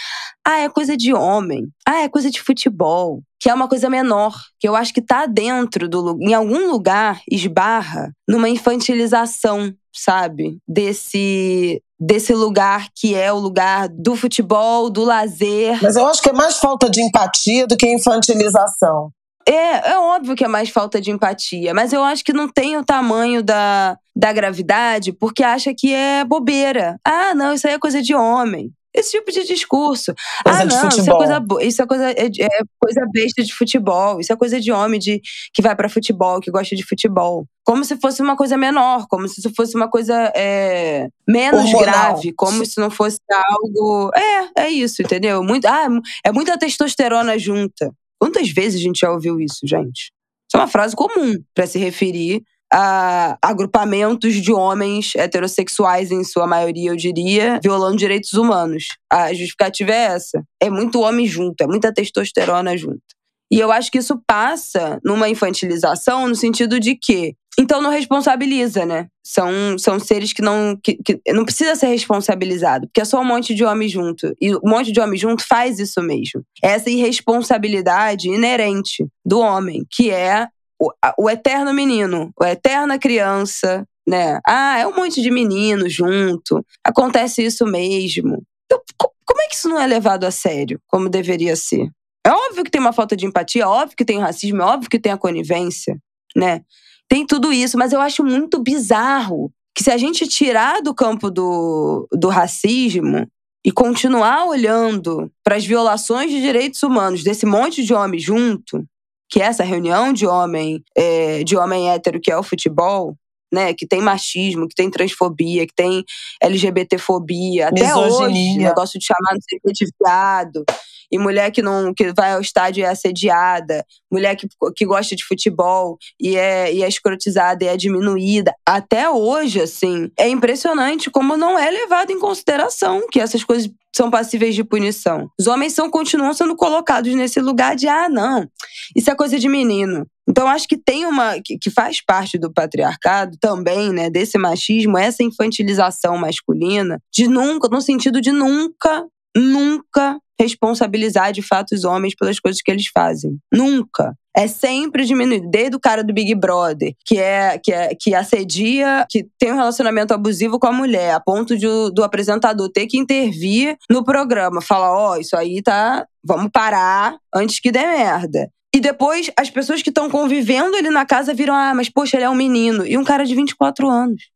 [0.47, 4.35] ah, é coisa de homem, ah, é coisa de futebol, que é uma coisa menor,
[4.59, 10.59] que eu acho que está dentro do em algum lugar esbarra numa infantilização, sabe?
[10.67, 15.79] Desse desse lugar que é o lugar do futebol, do lazer.
[15.81, 19.13] Mas eu acho que é mais falta de empatia do que infantilização.
[19.47, 22.77] É, é óbvio que é mais falta de empatia, mas eu acho que não tem
[22.77, 26.97] o tamanho da, da gravidade porque acha que é bobeira.
[27.05, 28.73] Ah, não, isso aí é coisa de homem.
[28.95, 30.15] Esse tipo de discurso.
[30.45, 34.21] Coisa ah, não, isso é coisa, isso é coisa, é, é, coisa besta de futebol.
[34.21, 35.21] Isso é coisa de homem de,
[35.55, 37.47] que vai para futebol, que gosta de futebol.
[37.65, 41.83] Como se fosse uma coisa menor, como se isso fosse uma coisa é, menos Hormonal.
[41.83, 44.11] grave, como se não fosse algo.
[44.15, 45.43] É, é isso, entendeu?
[45.43, 45.89] Muito, ah,
[46.25, 47.91] é muita testosterona junta.
[48.19, 50.13] Quantas vezes a gente já ouviu isso, gente?
[50.49, 56.47] Isso é uma frase comum para se referir a agrupamentos de homens heterossexuais, em sua
[56.47, 58.85] maioria, eu diria, violando direitos humanos.
[59.13, 60.43] A justificativa é essa.
[60.61, 63.03] É muito homem junto, é muita testosterona junto.
[63.51, 68.87] E eu acho que isso passa numa infantilização no sentido de que então não responsabiliza,
[68.87, 69.09] né?
[69.23, 73.25] São, são seres que não que, que, não precisa ser responsabilizado, porque é só um
[73.25, 74.35] monte de homem junto.
[74.41, 76.43] E um monte de homem junto faz isso mesmo.
[76.63, 80.49] Essa irresponsabilidade inerente do homem, que é
[80.83, 84.41] o, o eterno menino, a eterna criança, né?
[84.45, 88.43] Ah, é um monte de menino junto, acontece isso mesmo.
[88.67, 88.83] Então,
[89.25, 91.89] como é que isso não é levado a sério, como deveria ser?
[92.27, 94.91] É óbvio que tem uma falta de empatia, é óbvio que tem racismo, é óbvio
[94.91, 95.97] que tem a conivência,
[96.35, 96.63] né?
[97.09, 101.31] Tem tudo isso, mas eu acho muito bizarro que se a gente tirar do campo
[101.31, 103.27] do, do racismo
[103.65, 108.85] e continuar olhando para as violações de direitos humanos desse monte de homem junto,
[109.33, 113.17] que essa reunião de homem, é, de homem hétero que é o futebol,
[113.53, 116.05] né, que tem machismo, que tem transfobia, que tem
[116.41, 120.65] LGBTfobia, até hoje, negócio de chamar não sei de viado,
[121.13, 125.15] e mulher que não que vai ao estádio e é assediada, mulher que, que gosta
[125.15, 128.55] de futebol e é, e é escrotizada e é diminuída.
[128.65, 134.11] Até hoje, assim, é impressionante como não é levado em consideração que essas coisas são
[134.11, 135.31] passíveis de punição.
[135.39, 138.49] Os homens são continuam sendo colocados nesse lugar de ah, não,
[138.97, 140.07] isso é coisa de menino.
[140.29, 144.97] Então acho que tem uma que, que faz parte do patriarcado também, né, desse machismo,
[144.97, 149.05] essa infantilização masculina, de nunca, no sentido de nunca,
[149.37, 153.39] nunca responsabilizar de fato os homens pelas coisas que eles fazem.
[153.53, 154.15] Nunca.
[154.35, 155.49] É sempre diminuído.
[155.51, 159.57] Desde o cara do Big Brother, que é que, é, que assedia, que tem um
[159.57, 164.63] relacionamento abusivo com a mulher, a ponto de, do apresentador ter que intervir no programa.
[164.63, 166.07] Falar, ó, oh, isso aí tá.
[166.25, 168.49] Vamos parar antes que dê merda.
[168.75, 172.25] E depois as pessoas que estão convivendo ali na casa viram: ah, mas poxa, ele
[172.25, 172.87] é um menino.
[172.87, 174.31] E um cara de 24 anos.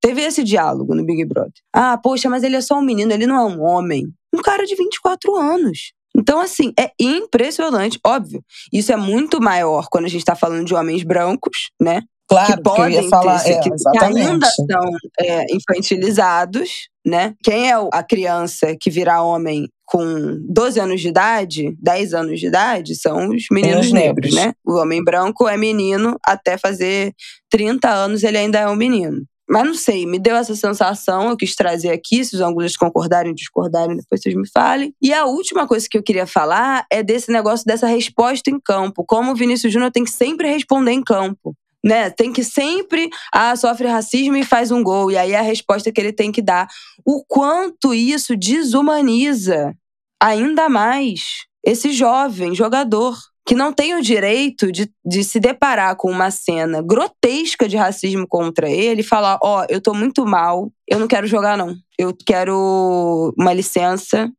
[0.00, 1.52] Teve esse diálogo no Big Brother.
[1.72, 4.66] Ah, poxa, mas ele é só um menino, ele não é um homem um cara
[4.66, 5.92] de 24 anos.
[6.16, 8.42] Então, assim, é impressionante, óbvio.
[8.72, 12.02] Isso é muito maior quando a gente está falando de homens brancos, né?
[12.28, 17.34] Claro, que podem que falar, ter, é, que, que, ainda são é, infantilizados, né?
[17.42, 22.46] Quem é a criança que virá homem com 12 anos de idade, 10 anos de
[22.46, 24.52] idade, são os meninos negros, negros, né?
[24.64, 27.12] O homem branco é menino até fazer
[27.50, 29.22] 30 anos, ele ainda é um menino.
[29.48, 33.30] Mas não sei, me deu essa sensação, eu quis trazer aqui, se os angústias concordarem
[33.30, 34.94] ou discordarem, depois vocês me falem.
[35.02, 39.04] E a última coisa que eu queria falar é desse negócio dessa resposta em campo.
[39.06, 41.54] Como o Vinícius Júnior tem que sempre responder em campo.
[41.84, 42.08] Né?
[42.08, 45.10] Tem que sempre, ah, sofre racismo e faz um gol.
[45.10, 46.66] E aí é a resposta que ele tem que dar.
[47.04, 49.74] O quanto isso desumaniza
[50.20, 56.10] ainda mais esse jovem jogador que não tem o direito de, de se deparar com
[56.10, 60.72] uma cena grotesca de racismo contra ele e falar: Ó, oh, eu tô muito mal,
[60.88, 61.74] eu não quero jogar, não.
[61.98, 64.30] Eu quero uma licença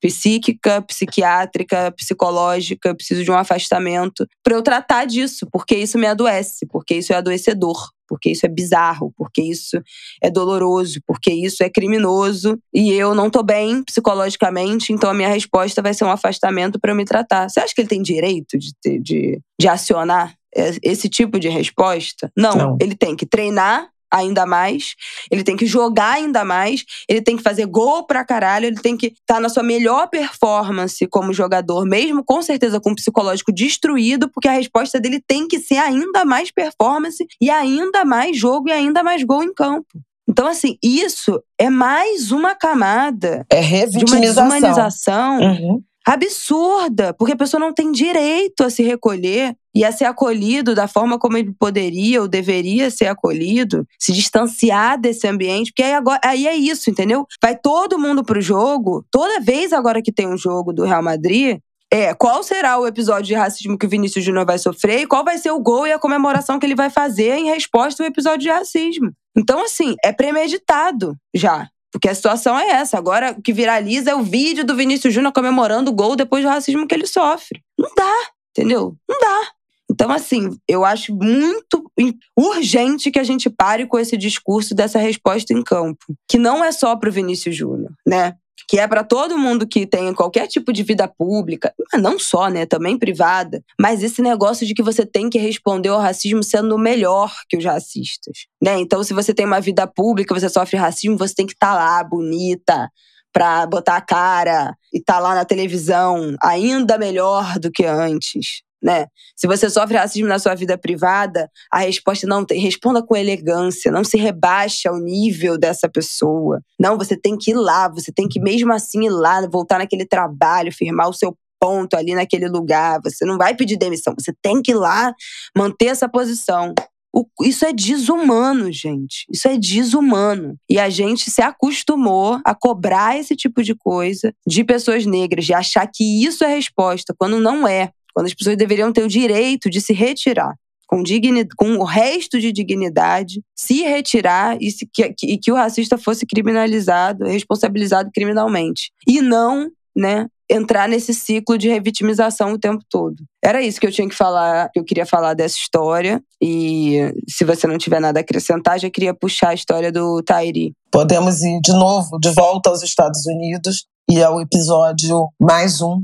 [0.00, 6.66] psíquica, psiquiátrica, psicológica, preciso de um afastamento para eu tratar disso, porque isso me adoece,
[6.66, 9.80] porque isso é adoecedor porque isso é bizarro, porque isso
[10.22, 15.28] é doloroso, porque isso é criminoso e eu não tô bem psicologicamente, então a minha
[15.28, 17.48] resposta vai ser um afastamento para me tratar.
[17.48, 20.34] Você acha que ele tem direito de, ter, de, de acionar
[20.82, 22.32] esse tipo de resposta?
[22.36, 24.94] Não, não, ele tem que treinar ainda mais,
[25.30, 28.96] ele tem que jogar ainda mais, ele tem que fazer gol pra caralho, ele tem
[28.96, 33.52] que estar tá na sua melhor performance como jogador, mesmo com certeza com o psicológico
[33.52, 38.68] destruído, porque a resposta dele tem que ser ainda mais performance e ainda mais jogo
[38.68, 39.86] e ainda mais gol em campo.
[40.28, 45.82] Então, assim, isso é mais uma camada é de uma desumanização uhum.
[46.06, 50.88] absurda, porque a pessoa não tem direito a se recolher e a ser acolhido da
[50.88, 56.20] forma como ele poderia ou deveria ser acolhido, se distanciar desse ambiente, porque aí, agora,
[56.24, 57.24] aí é isso, entendeu?
[57.40, 61.60] Vai todo mundo pro jogo, toda vez agora que tem um jogo do Real Madrid,
[61.92, 65.24] é qual será o episódio de racismo que o Vinícius Júnior vai sofrer e qual
[65.24, 68.40] vai ser o gol e a comemoração que ele vai fazer em resposta ao episódio
[68.40, 69.12] de racismo.
[69.36, 71.68] Então, assim, é premeditado já.
[71.92, 72.98] Porque a situação é essa.
[72.98, 76.50] Agora, o que viraliza é o vídeo do Vinícius Júnior comemorando o gol depois do
[76.50, 77.62] racismo que ele sofre.
[77.78, 78.12] Não dá,
[78.50, 78.96] entendeu?
[79.08, 79.57] Não dá.
[79.90, 81.90] Então, assim, eu acho muito
[82.36, 86.70] urgente que a gente pare com esse discurso dessa resposta em campo, que não é
[86.70, 88.34] só para o Vinícius Júnior, né?
[88.68, 92.66] que é para todo mundo que tem qualquer tipo de vida pública, não só, né,
[92.66, 97.32] também privada, mas esse negócio de que você tem que responder ao racismo sendo melhor
[97.48, 98.78] que os racistas, né?
[98.78, 101.74] Então, se você tem uma vida pública, você sofre racismo, você tem que estar tá
[101.74, 102.90] lá bonita,
[103.32, 108.62] para botar a cara e estar tá lá na televisão ainda melhor do que antes
[108.82, 109.06] né?
[109.36, 112.60] Se você sofre racismo na sua vida privada, a resposta não tem.
[112.60, 116.60] Responda com elegância, não se rebaixe ao nível dessa pessoa.
[116.78, 120.04] Não, você tem que ir lá, você tem que mesmo assim ir lá, voltar naquele
[120.04, 123.00] trabalho, firmar o seu ponto ali naquele lugar.
[123.02, 125.12] Você não vai pedir demissão, você tem que ir lá
[125.56, 126.72] manter essa posição.
[127.12, 129.24] O, isso é desumano, gente.
[129.32, 130.56] Isso é desumano.
[130.68, 135.54] E a gente se acostumou a cobrar esse tipo de coisa de pessoas negras, de
[135.54, 139.70] achar que isso é resposta, quando não é quando as pessoas deveriam ter o direito
[139.70, 140.52] de se retirar
[140.88, 145.54] com, dignidade, com o resto de dignidade, se retirar e, se, que, que, que o
[145.54, 148.90] racista fosse criminalizado, responsabilizado criminalmente.
[149.06, 153.22] E não, né, entrar nesse ciclo de revitimização o tempo todo.
[153.40, 156.20] Era isso que eu tinha que falar, que eu queria falar dessa história.
[156.42, 160.72] E se você não tiver nada a acrescentar, já queria puxar a história do Tairi.
[160.90, 166.02] Podemos ir de novo, de volta aos Estados Unidos e ao episódio mais um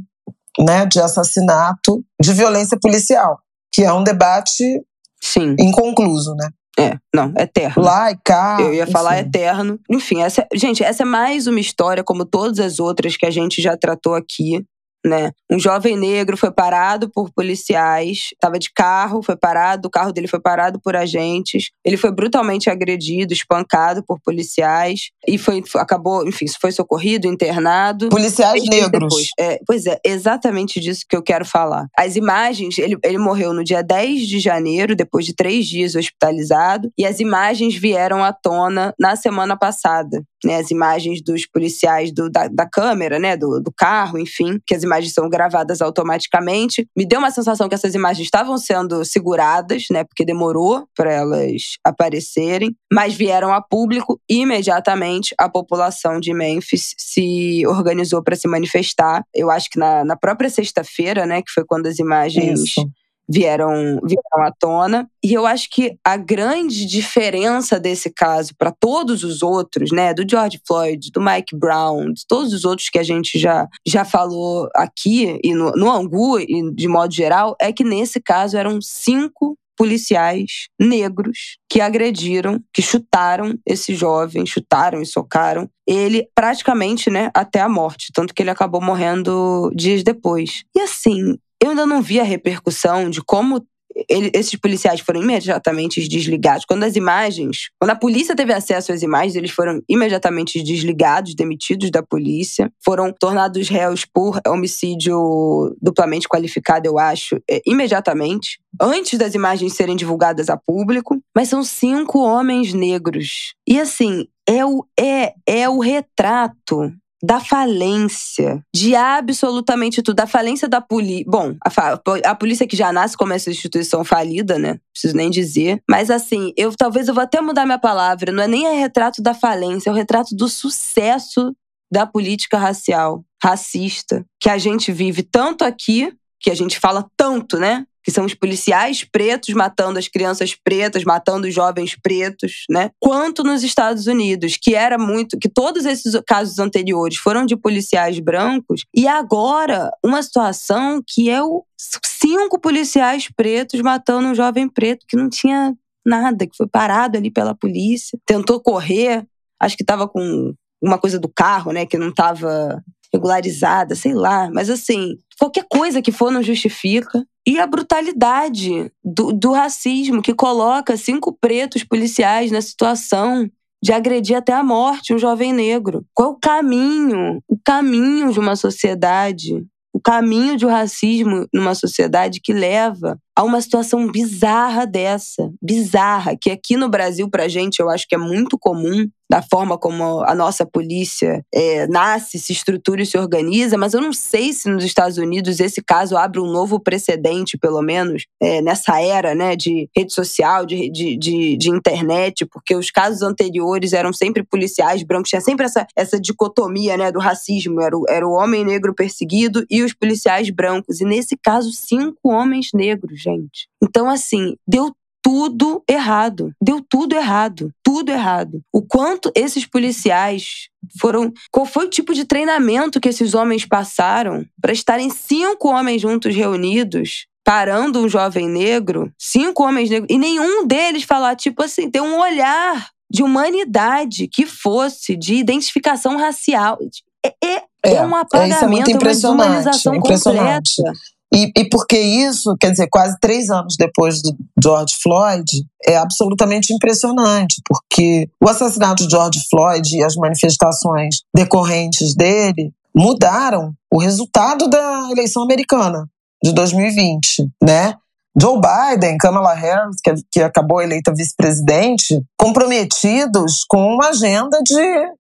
[0.59, 3.39] né, de assassinato, de violência policial,
[3.73, 4.83] que é um debate
[5.21, 5.57] Sim.
[5.59, 6.49] inconcluso, né?
[6.79, 7.85] É, não, eterno.
[7.85, 8.59] Lá e cá.
[8.61, 9.29] Eu ia falar enfim.
[9.29, 9.81] eterno.
[9.89, 13.63] Enfim, essa, gente, essa é mais uma história, como todas as outras que a gente
[13.63, 14.65] já tratou aqui,
[15.05, 15.33] né?
[15.51, 20.27] Um jovem negro foi parado por policiais, estava de carro, foi parado, o carro dele
[20.27, 21.71] foi parado por agentes.
[21.85, 28.09] Ele foi brutalmente agredido, espancado por policiais e foi acabou, enfim, foi socorrido, internado.
[28.09, 29.29] Policiais negros.
[29.39, 31.87] É, pois é, exatamente disso que eu quero falar.
[31.99, 36.91] As imagens, ele, ele morreu no dia 10 de janeiro, depois de três dias hospitalizado,
[36.97, 40.23] e as imagens vieram à tona na semana passada.
[40.45, 44.75] Né, as imagens dos policiais do, da, da câmera, né, do, do carro, enfim, que
[44.75, 46.87] as imagens são gravadas automaticamente.
[46.97, 51.63] Me deu uma sensação que essas imagens estavam sendo seguradas, né, porque demorou para elas
[51.85, 58.47] aparecerem, mas vieram a público e imediatamente a população de Memphis se organizou para se
[58.47, 59.25] manifestar.
[59.35, 62.89] Eu acho que na, na própria sexta-feira, né, que foi quando as imagens Isso.
[63.29, 65.09] Vieram, vieram à tona.
[65.23, 70.25] E eu acho que a grande diferença desse caso para todos os outros, né, do
[70.29, 74.69] George Floyd, do Mike Brown, de todos os outros que a gente já, já falou
[74.75, 79.57] aqui e no, no Angu e de modo geral, é que nesse caso eram cinco
[79.77, 87.61] policiais negros que agrediram, que chutaram esse jovem, chutaram e socaram ele praticamente, né, até
[87.61, 90.65] a morte, tanto que ele acabou morrendo dias depois.
[90.75, 93.65] E assim, eu ainda não vi a repercussão de como
[94.09, 96.65] ele- esses policiais foram imediatamente desligados.
[96.65, 101.91] Quando as imagens, quando a polícia teve acesso às imagens, eles foram imediatamente desligados, demitidos
[101.91, 109.35] da polícia, foram tornados réus por homicídio duplamente qualificado, eu acho, é, imediatamente, antes das
[109.35, 111.19] imagens serem divulgadas a público.
[111.35, 113.55] Mas são cinco homens negros.
[113.67, 116.93] E assim, é o, é, é o retrato
[117.25, 120.17] da falência de absolutamente tudo.
[120.17, 121.25] Da falência da polícia.
[121.27, 124.79] Bom, a, fa- a polícia que já nasce como essa instituição falida, né?
[124.93, 125.83] Preciso nem dizer.
[125.89, 128.31] Mas assim, eu talvez eu vou até mudar minha palavra.
[128.31, 131.55] Não é nem o retrato da falência, é o retrato do sucesso
[131.91, 137.59] da política racial, racista, que a gente vive tanto aqui, que a gente fala tanto,
[137.59, 137.87] né?
[138.05, 142.91] Que são os policiais pretos matando as crianças pretas, matando os jovens pretos, né?
[143.01, 145.39] Quanto nos Estados Unidos, que era muito.
[145.39, 151.43] que todos esses casos anteriores foram de policiais brancos, e agora uma situação que é
[151.43, 151.65] o
[152.05, 155.75] cinco policiais pretos matando um jovem preto que não tinha
[156.07, 159.27] nada, que foi parado ali pela polícia, tentou correr,
[159.61, 162.83] acho que estava com uma coisa do carro, né, que não estava
[163.15, 164.51] regularizada, sei lá.
[164.53, 167.25] Mas assim, qualquer coisa que for não justifica.
[167.47, 173.49] E a brutalidade do, do racismo que coloca cinco pretos policiais na situação
[173.83, 176.05] de agredir até a morte um jovem negro.
[176.15, 177.43] Qual é o caminho?
[177.47, 183.45] O caminho de uma sociedade, o caminho de um racismo numa sociedade que leva a
[183.45, 188.19] uma situação bizarra dessa, bizarra, que aqui no Brasil pra gente eu acho que é
[188.19, 193.77] muito comum, da forma como a nossa polícia é, nasce, se estrutura e se organiza,
[193.77, 197.83] mas eu não sei se nos Estados Unidos esse caso abre um novo precedente, pelo
[197.83, 202.93] menos, é, nessa era né, de rede social, de, de, de, de internet, porque os
[202.93, 207.99] casos anteriores eram sempre policiais brancos, tinha sempre essa, essa dicotomia né, do racismo, era
[207.99, 212.69] o, era o homem negro perseguido e os policiais brancos, e nesse caso, cinco homens
[212.73, 213.67] negros, gente.
[213.83, 216.53] Então, assim, deu tudo errado.
[216.63, 217.73] Deu tudo errado.
[217.83, 218.61] Tudo errado.
[218.71, 220.69] O quanto esses policiais
[221.01, 221.33] foram.
[221.51, 226.37] Qual foi o tipo de treinamento que esses homens passaram para estarem cinco homens juntos
[226.37, 227.27] reunidos?
[227.43, 232.19] Parando um jovem negro, cinco homens negros, e nenhum deles falar, tipo assim, ter um
[232.19, 236.79] olhar de humanidade que fosse de identificação racial.
[237.25, 239.43] É, é, é um apagamento, isso é muito uma impressionante.
[239.43, 240.77] desumanização impressionante.
[240.77, 241.14] completa.
[241.35, 245.45] E, e porque isso, quer dizer, quase três anos depois do George Floyd,
[245.85, 253.73] é absolutamente impressionante, porque o assassinato de George Floyd e as manifestações decorrentes dele mudaram
[253.93, 256.09] o resultado da eleição americana
[256.43, 257.95] de 2020, né?
[258.41, 265.13] Joe Biden, Kamala Harris, que, que acabou eleita vice-presidente, comprometidos com uma agenda de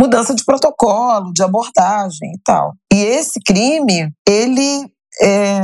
[0.00, 2.74] mudança de protocolo, de abordagem e tal.
[2.92, 4.86] E esse crime, ele
[5.20, 5.60] é,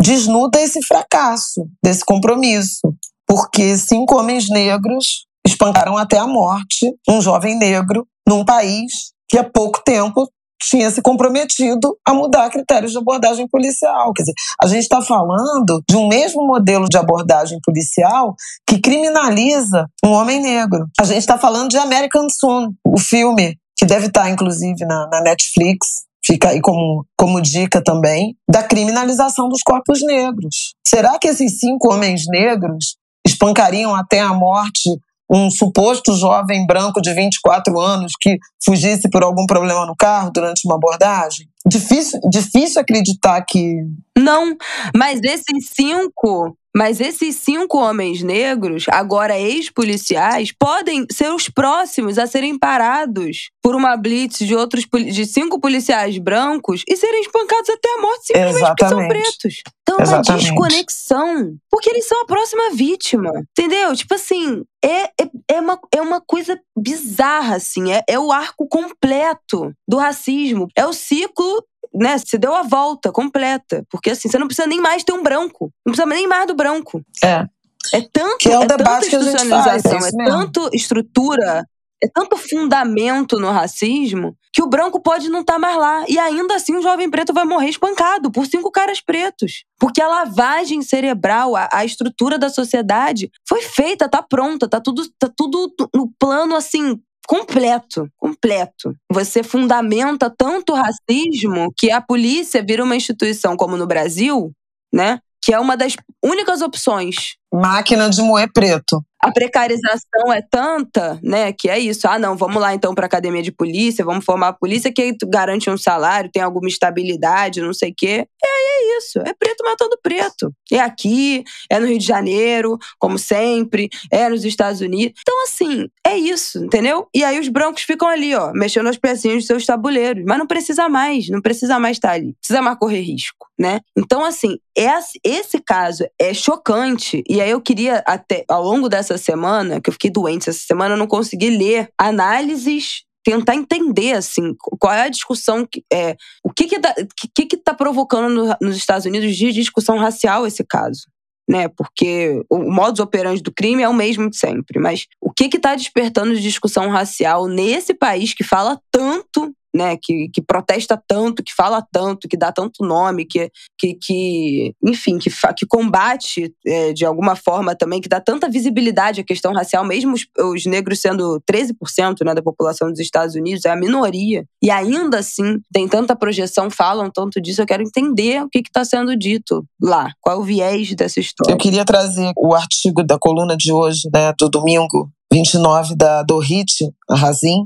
[0.00, 2.94] desnuda esse fracasso desse compromisso,
[3.26, 8.92] porque cinco homens negros espancaram até a morte um jovem negro num país
[9.28, 10.28] que há pouco tempo
[10.68, 14.12] tinha se comprometido a mudar critérios de abordagem policial.
[14.12, 18.34] Quer dizer, a gente está falando de um mesmo modelo de abordagem policial
[18.66, 20.86] que criminaliza um homem negro.
[21.00, 25.20] A gente está falando de American Son, o filme que deve estar, inclusive, na, na
[25.22, 30.74] Netflix, fica aí como, como dica também, da criminalização dos corpos negros.
[30.86, 34.90] Será que esses cinco homens negros espancariam até a morte
[35.30, 40.66] um suposto jovem branco de 24 anos que fugisse por algum problema no carro durante
[40.66, 41.48] uma abordagem?
[41.66, 43.76] Difícil, difícil acreditar que.
[44.18, 44.54] Não,
[44.94, 52.26] mas esses cinco mas esses cinco homens negros, agora ex-policiais, podem ser os próximos a
[52.26, 57.88] serem parados por uma blitz de outros de cinco policiais brancos e serem espancados até
[57.88, 58.76] a morte simplesmente Exatamente.
[58.78, 59.62] porque são pretos.
[59.82, 61.56] Então é uma desconexão.
[61.70, 63.30] Porque eles são a próxima vítima.
[63.50, 63.94] Entendeu?
[63.94, 67.92] Tipo assim, é, é, é, uma, é uma coisa bizarra, assim.
[67.92, 70.68] É, é o arco completo do racismo.
[70.76, 71.64] É o ciclo
[71.94, 73.84] né, você deu a volta completa.
[73.90, 75.72] Porque assim, você não precisa nem mais ter um branco.
[75.84, 77.02] Não precisa nem mais do branco.
[77.22, 77.46] É.
[77.92, 81.66] É tanto, que é, o é tanta institucionalização, faz, é, é tanto estrutura,
[82.02, 86.04] é tanto fundamento no racismo que o branco pode não estar tá mais lá.
[86.08, 89.64] E ainda assim o jovem preto vai morrer espancado por cinco caras pretos.
[89.78, 95.02] Porque a lavagem cerebral, a, a estrutura da sociedade foi feita, tá pronta, tá tudo,
[95.18, 98.94] tá tudo no plano assim completo, completo.
[99.10, 104.52] Você fundamenta tanto o racismo que a polícia vira uma instituição como no Brasil,
[104.92, 105.20] né?
[105.44, 107.36] Que é uma das únicas opções.
[107.52, 112.08] Máquina de moer preto a precarização é tanta, né, que é isso.
[112.08, 115.70] Ah, não, vamos lá então para academia de polícia, vamos formar a polícia que garante
[115.70, 118.26] um salário, tem alguma estabilidade, não sei o quê.
[118.42, 120.52] E aí é isso, é preto matando preto.
[120.72, 125.20] É aqui, é no Rio de Janeiro, como sempre, é nos Estados Unidos.
[125.20, 127.06] Então, assim, é isso, entendeu?
[127.14, 130.24] E aí os brancos ficam ali, ó, mexendo as pecinhas dos seus tabuleiros.
[130.26, 132.34] Mas não precisa mais, não precisa mais estar ali.
[132.40, 133.80] Precisa mais correr risco, né?
[133.96, 137.22] Então, assim, esse caso é chocante.
[137.28, 140.60] E aí eu queria, até ao longo dessa essa semana, que eu fiquei doente essa
[140.60, 146.16] semana, eu não consegui ler análises tentar entender assim qual é a discussão que é
[146.42, 146.94] o que que tá,
[147.34, 151.06] que, que tá provocando no, nos Estados Unidos de discussão racial esse caso
[151.48, 151.68] né?
[151.68, 155.58] Porque o modus operandi do crime é o mesmo de sempre mas o que que
[155.58, 161.42] tá despertando de discussão racial nesse país que fala tanto né, que, que protesta tanto,
[161.42, 166.92] que fala tanto, que dá tanto nome, que, que, que enfim, que, que combate é,
[166.92, 171.00] de alguma forma também, que dá tanta visibilidade à questão racial, mesmo os, os negros
[171.00, 175.88] sendo 13% né, da população dos Estados Unidos, é a minoria, e ainda assim tem
[175.88, 180.36] tanta projeção, falam tanto disso, eu quero entender o que está sendo dito lá, qual
[180.36, 181.52] é o viés dessa história.
[181.52, 186.90] Eu queria trazer o artigo da coluna de hoje, né, do domingo, 29 da Dorit
[187.10, 187.64] Razin,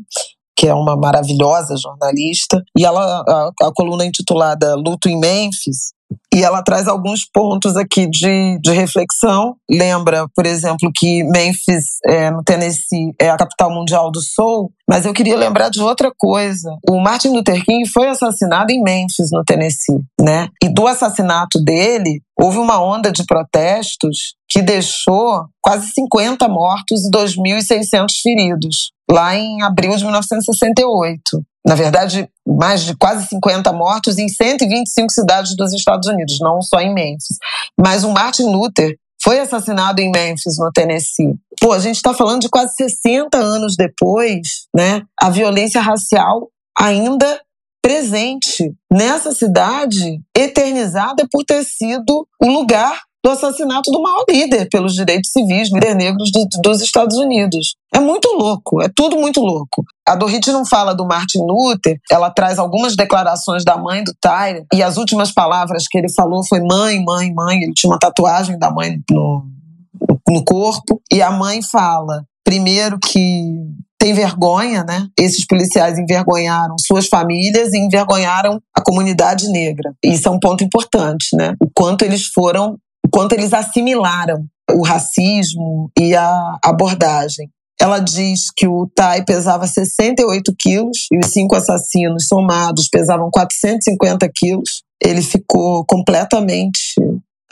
[0.57, 5.97] que é uma maravilhosa jornalista, e ela a, a coluna é intitulada Luto em Memphis,
[6.35, 9.57] e ela traz alguns pontos aqui de, de reflexão.
[9.69, 15.07] Lembra, por exemplo, que Memphis, é, no Tennessee, é a capital mundial do soul, mas
[15.07, 16.77] eu queria lembrar de outra coisa.
[16.89, 20.49] O Martin Luther King foi assassinado em Memphis, no Tennessee, né?
[20.63, 27.11] E do assassinato dele, houve uma onda de protestos que deixou quase 50 mortos e
[27.11, 34.29] 2.600 feridos, lá em abril de 1968 na verdade, mais de quase 50 mortos em
[34.29, 37.39] 125 cidades dos Estados Unidos, não só em Memphis.
[37.77, 41.35] Mas o Martin Luther foi assassinado em Memphis, no Tennessee.
[41.61, 45.03] Pô, a gente está falando de quase 60 anos depois, né?
[45.21, 46.49] A violência racial
[46.79, 47.41] ainda
[47.83, 54.95] presente nessa cidade, eternizada por ter sido o lugar do assassinato do maior líder pelos
[54.95, 57.75] direitos civis, líder negros do, dos Estados Unidos.
[57.93, 59.83] É muito louco, é tudo muito louco.
[60.07, 64.65] A Dorit não fala do Martin Luther, ela traz algumas declarações da mãe do Tyler,
[64.73, 67.63] e as últimas palavras que ele falou foi mãe, mãe, mãe.
[67.65, 69.45] Ele tinha uma tatuagem da mãe no,
[70.29, 73.57] no corpo, e a mãe fala, primeiro, que
[73.99, 75.09] tem vergonha, né?
[75.19, 79.93] Esses policiais envergonharam suas famílias e envergonharam a comunidade negra.
[80.05, 81.55] Isso é um ponto importante, né?
[81.61, 87.49] O quanto eles foram o quanto eles assimilaram o racismo e a abordagem.
[87.81, 94.29] Ela diz que o Tai pesava 68 quilos e os cinco assassinos somados pesavam 450
[94.35, 94.83] quilos.
[95.01, 96.97] Ele ficou completamente.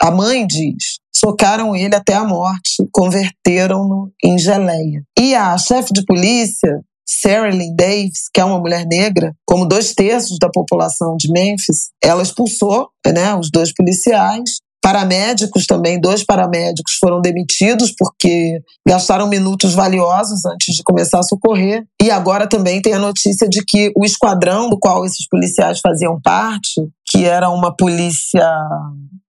[0.01, 5.03] A mãe diz: socaram ele até a morte, converteram-no em geleia.
[5.17, 9.93] E a chefe de polícia, Sarah Lynn Davis, que é uma mulher negra, como dois
[9.93, 16.93] terços da população de Memphis, ela expulsou né, os dois policiais Paramédicos também, dois paramédicos
[16.99, 21.83] foram demitidos porque gastaram minutos valiosos antes de começar a socorrer.
[21.99, 26.21] E agora também tem a notícia de que o esquadrão do qual esses policiais faziam
[26.21, 28.47] parte, que era uma polícia,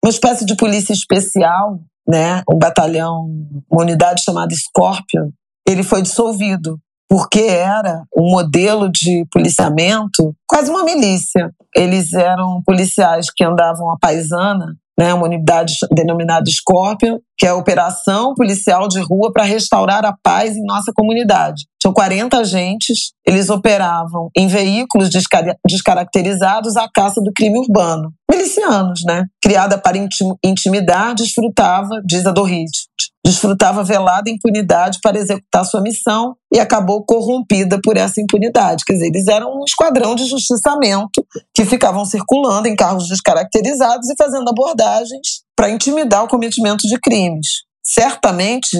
[0.05, 1.78] uma espécie de polícia especial,
[2.09, 3.28] né, um batalhão,
[3.70, 5.30] uma unidade chamada Scorpion,
[5.64, 6.76] ele foi dissolvido
[7.09, 11.53] porque era um modelo de policiamento, quase uma milícia.
[11.72, 17.55] Eles eram policiais que andavam à paisana né, uma unidade denominada Scorpion, que é a
[17.55, 21.64] Operação Policial de Rua para restaurar a paz em nossa comunidade.
[21.82, 25.11] São 40 agentes, eles operavam em veículos
[25.68, 28.12] descaracterizados à caça do crime urbano.
[28.30, 29.24] Milicianos, né?
[29.42, 29.99] Criada para
[30.42, 32.70] intimidar, desfrutava, diz a Dorit,
[33.27, 38.85] desfrutava velada impunidade para executar sua missão e acabou corrompida por essa impunidade.
[38.87, 44.14] Quer dizer, eles eram um esquadrão de justiçamento que ficavam circulando em carros descaracterizados e
[44.16, 47.64] fazendo abordagens para intimidar o cometimento de crimes.
[47.85, 48.77] Certamente,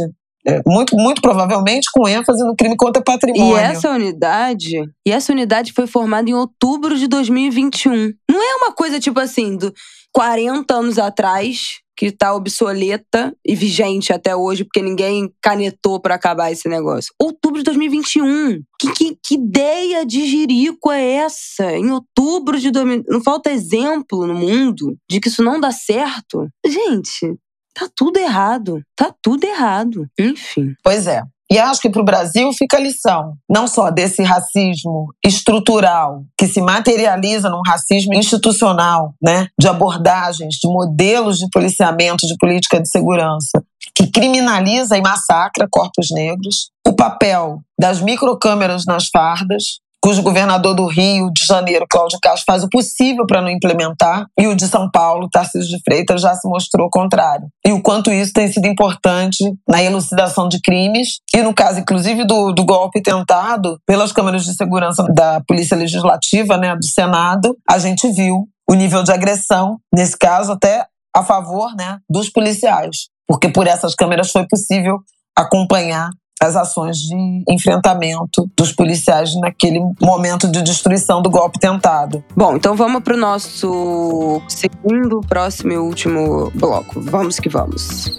[0.47, 3.57] é, muito, muito provavelmente com ênfase no crime contra patrimônio.
[3.57, 8.13] E essa unidade, e essa unidade foi formada em outubro de 2021.
[8.31, 9.75] Não é uma coisa tipo assim, do
[10.13, 16.53] 40 anos atrás, que tá obsoleta e vigente até hoje, porque ninguém canetou para acabar
[16.53, 17.13] esse negócio.
[17.19, 18.63] Outubro de 2021.
[18.79, 21.73] Que, que, que, ideia de jirico é essa?
[21.73, 23.05] Em outubro de 2000.
[23.09, 26.49] Não falta exemplo no mundo de que isso não dá certo?
[26.67, 27.35] Gente,
[27.75, 28.83] tá tudo errado.
[28.95, 30.07] Tá tudo errado.
[30.19, 30.75] Enfim.
[30.83, 31.23] Pois é.
[31.51, 36.47] E acho que para o Brasil fica a lição, não só desse racismo estrutural, que
[36.49, 42.89] se materializa num racismo institucional, né, de abordagens, de modelos de policiamento, de política de
[42.89, 43.63] segurança,
[43.95, 50.87] que criminaliza e massacra corpos negros, o papel das microcâmeras nas fardas, cujo governador do
[50.87, 54.89] Rio de Janeiro, Cláudio Castro, faz o possível para não implementar, e o de São
[54.89, 57.49] Paulo, Tarcísio de Freitas, já se mostrou contrário.
[57.67, 62.25] E o quanto isso tem sido importante na elucidação de crimes, e no caso, inclusive,
[62.25, 67.77] do, do golpe tentado pelas câmeras de segurança da Polícia Legislativa, né, do Senado, a
[67.77, 70.87] gente viu o nível de agressão, nesse caso, até
[71.17, 74.99] a favor né, dos policiais, porque por essas câmeras foi possível
[75.37, 82.24] acompanhar as ações de enfrentamento dos policiais naquele momento de destruição do golpe tentado.
[82.37, 87.01] Bom, então vamos para o nosso segundo, próximo e último bloco.
[87.01, 88.11] Vamos que vamos.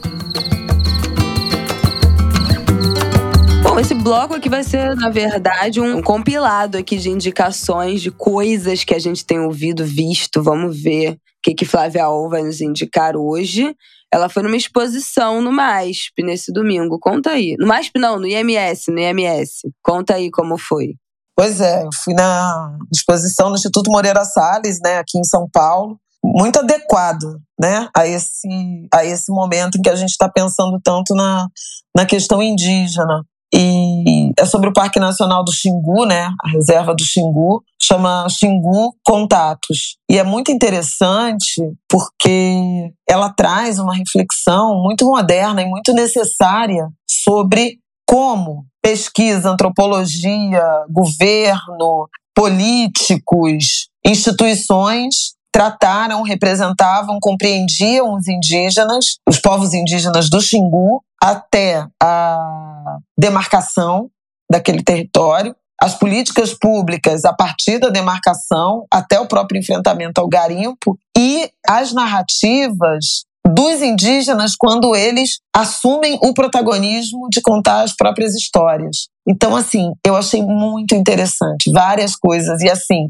[3.79, 8.93] Esse bloco aqui vai ser, na verdade, um compilado aqui de indicações de coisas que
[8.93, 10.41] a gente tem ouvido, visto.
[10.41, 13.75] Vamos ver o que, que Flávia Ol vai nos indicar hoje.
[14.13, 16.97] Ela foi numa exposição no MASP nesse domingo.
[16.99, 17.55] Conta aí.
[17.59, 19.61] No MASP não, no IMS, no IMS.
[19.83, 20.95] Conta aí como foi.
[21.35, 25.99] Pois é, eu fui na exposição no Instituto Moreira Salles, né, aqui em São Paulo,
[26.23, 28.47] muito adequado, né, a esse
[28.91, 31.47] a esse momento em que a gente está pensando tanto na,
[31.95, 33.23] na questão indígena.
[33.53, 36.29] E é sobre o Parque Nacional do Xingu, né?
[36.43, 39.97] A reserva do Xingu, chama Xingu Contatos.
[40.09, 47.77] E é muito interessante porque ela traz uma reflexão muito moderna e muito necessária sobre
[48.05, 60.39] como pesquisa, antropologia, governo, políticos, instituições trataram, representavam, compreendiam os indígenas, os povos indígenas do
[60.39, 62.76] Xingu, até a
[63.17, 64.09] demarcação
[64.49, 70.97] daquele território, as políticas públicas a partir da demarcação até o próprio enfrentamento ao garimpo
[71.15, 79.07] e as narrativas dos indígenas quando eles assumem o protagonismo de contar as próprias histórias.
[79.27, 82.61] Então, assim, eu achei muito interessante, várias coisas.
[82.61, 83.09] E, assim,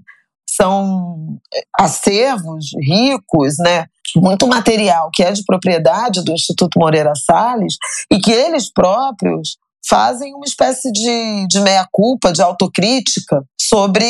[0.49, 1.38] são
[1.80, 3.86] acervos ricos, né?
[4.15, 7.75] muito material que é de propriedade do Instituto Moreira Salles
[8.11, 9.57] e que eles próprios
[9.89, 14.05] fazem uma espécie de, de meia-culpa, de autocrítica sobre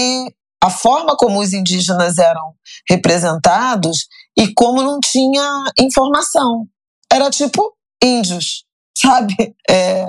[0.63, 2.53] a forma como os indígenas eram
[2.89, 4.07] representados
[4.37, 6.65] e como não tinha informação.
[7.11, 7.73] Era tipo
[8.03, 8.65] índios,
[8.97, 9.55] sabe?
[9.69, 10.05] É,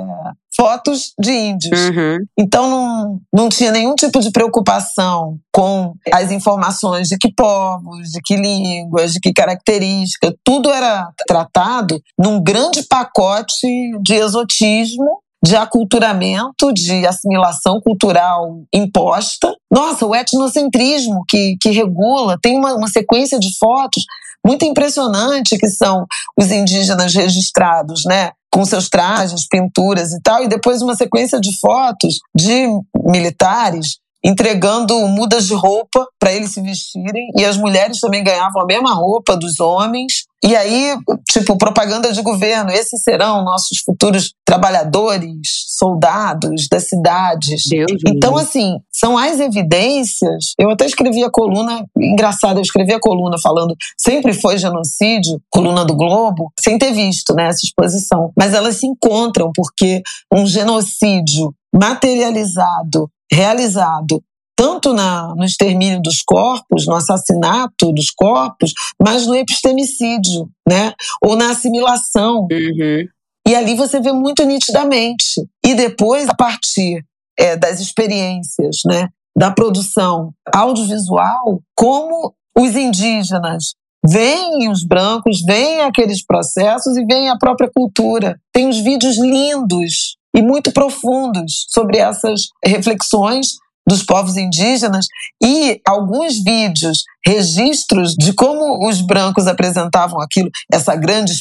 [0.57, 1.81] fotos de índios.
[1.81, 2.19] Uhum.
[2.39, 8.21] Então não, não tinha nenhum tipo de preocupação com as informações de que povos, de
[8.25, 10.35] que línguas, de que características.
[10.43, 13.69] Tudo era tratado num grande pacote
[14.03, 19.55] de exotismo de aculturamento, de assimilação cultural imposta.
[19.71, 24.05] Nossa, o etnocentrismo que, que regula, tem uma, uma sequência de fotos
[24.45, 26.07] muito impressionante que são
[26.39, 28.31] os indígenas registrados, né?
[28.51, 32.67] com seus trajes, pinturas e tal, e depois uma sequência de fotos de
[32.97, 38.67] militares entregando mudas de roupa para eles se vestirem e as mulheres também ganhavam a
[38.67, 40.27] mesma roupa dos homens.
[40.45, 40.97] E aí,
[41.29, 47.65] tipo, propaganda de governo, esses serão nossos futuros trabalhadores, soldados das cidades.
[47.69, 48.43] Deus então, Deus.
[48.43, 50.53] assim, são as evidências.
[50.59, 55.85] Eu até escrevi a coluna, engraçado, eu escrevi a coluna falando sempre foi genocídio, coluna
[55.85, 58.31] do Globo, sem ter visto né, essa exposição.
[58.39, 60.03] Mas elas se encontram porque
[60.33, 64.23] um genocídio materializado realizado
[64.59, 70.93] tanto na, no extermínio dos corpos, no assassinato dos corpos, mas no epistemicídio, né?
[71.23, 72.49] Ou na assimilação.
[72.51, 73.07] Uhum.
[73.47, 75.49] E ali você vê muito nitidamente.
[75.65, 77.05] E depois, a partir
[77.39, 79.09] é, das experiências, né?
[79.37, 83.75] Da produção audiovisual, como os indígenas
[84.05, 88.41] veem os brancos, veem aqueles processos e veem a própria cultura.
[88.53, 93.57] Tem uns vídeos lindos e muito profundos sobre essas reflexões
[93.89, 95.07] dos povos indígenas
[95.43, 101.33] e alguns vídeos, registros de como os brancos apresentavam aquilo, essa grande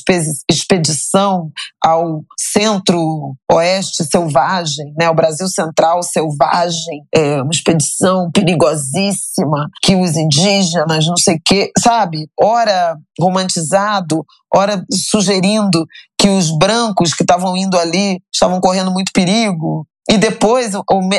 [0.50, 1.52] expedição
[1.84, 11.06] ao centro-oeste selvagem, né, o Brasil Central selvagem, é, uma expedição perigosíssima que os indígenas,
[11.06, 15.86] não sei o quê, sabe, ora romantizado, ora sugerindo
[16.20, 20.72] que os brancos que estavam indo ali estavam correndo muito perigo, e depois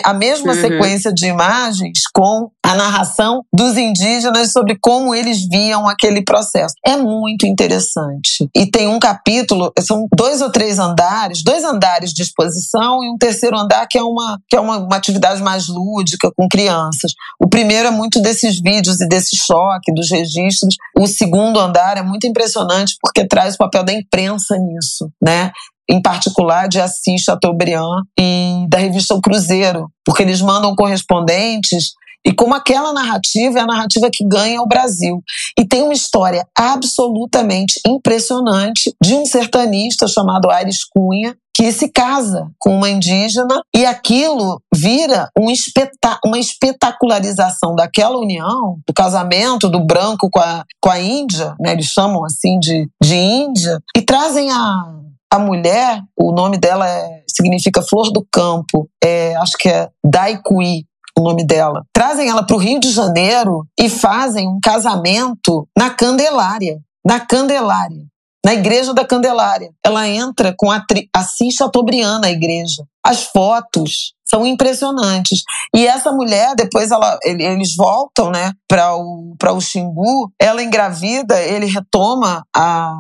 [0.05, 0.61] a mesma uhum.
[0.61, 6.75] sequência de imagens com a narração dos indígenas sobre como eles viam aquele processo.
[6.85, 8.49] É muito interessante.
[8.55, 13.17] E tem um capítulo, são dois ou três andares, dois andares de exposição e um
[13.19, 17.13] terceiro andar que é uma, que é uma, uma atividade mais lúdica com crianças.
[17.41, 20.77] O primeiro é muito desses vídeos e desse choque, dos registros.
[20.97, 25.53] O segundo andar é muito impressionante porque traz o papel da imprensa nisso, né?
[25.89, 31.93] Em particular de Assis Chateaubriand e da revista O Cruzeiro, porque eles mandam correspondentes
[32.27, 35.23] e como aquela narrativa é a narrativa que ganha o Brasil.
[35.59, 42.47] E tem uma história absolutamente impressionante de um sertanista chamado Aires Cunha, que se casa
[42.59, 49.85] com uma indígena e aquilo vira um espetá uma espetacularização daquela união, do casamento do
[49.85, 51.73] branco com a, com a Índia, né?
[51.73, 54.85] eles chamam assim de, de Índia, e trazem a,
[55.33, 60.87] a mulher, o nome dela é, significa flor do campo, é, acho que é Daikui,
[61.19, 61.83] o nome dela.
[61.93, 66.79] Trazem ela para o Rio de Janeiro e fazem um casamento na Candelária.
[67.05, 68.07] Na Candelária.
[68.45, 69.71] Na igreja da Candelária.
[69.85, 70.83] Ela entra com a
[71.15, 72.85] Assis Chateaubriand na igreja.
[73.05, 75.43] As fotos são impressionantes.
[75.75, 81.67] E essa mulher, depois ela, eles voltam né, para o, o Xingu, ela engravida, ele
[81.67, 82.95] retoma a,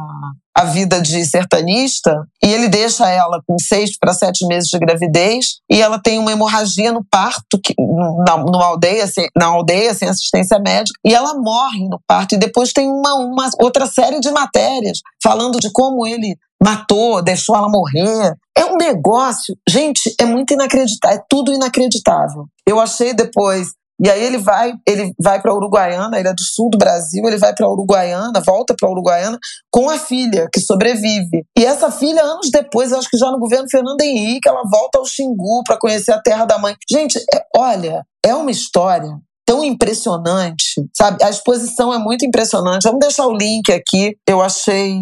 [0.58, 5.60] a vida de sertanista e ele deixa ela com seis para sete meses de gravidez
[5.70, 7.72] e ela tem uma hemorragia no parto que,
[8.26, 12.38] na, numa aldeia, sem, na aldeia sem assistência médica e ela morre no parto e
[12.38, 17.68] depois tem uma, uma outra série de matérias falando de como ele matou, deixou ela
[17.68, 18.34] morrer.
[18.56, 22.46] É um negócio, gente, é muito inacreditável, é tudo inacreditável.
[22.66, 26.70] Eu achei depois e aí ele vai, ele vai para Uruguaiana, ele é do sul
[26.70, 29.38] do Brasil, ele vai para Uruguaiana, volta para Uruguaiana
[29.70, 31.44] com a filha que sobrevive.
[31.58, 35.04] E essa filha anos depois, acho que já no governo Fernando Henrique, ela volta ao
[35.04, 36.76] Xingu para conhecer a terra da mãe.
[36.88, 39.18] Gente, é, olha, é uma história
[39.48, 41.24] tão impressionante, sabe?
[41.24, 42.82] A exposição é muito impressionante.
[42.82, 44.14] Vamos deixar o link aqui.
[44.26, 45.00] Eu achei,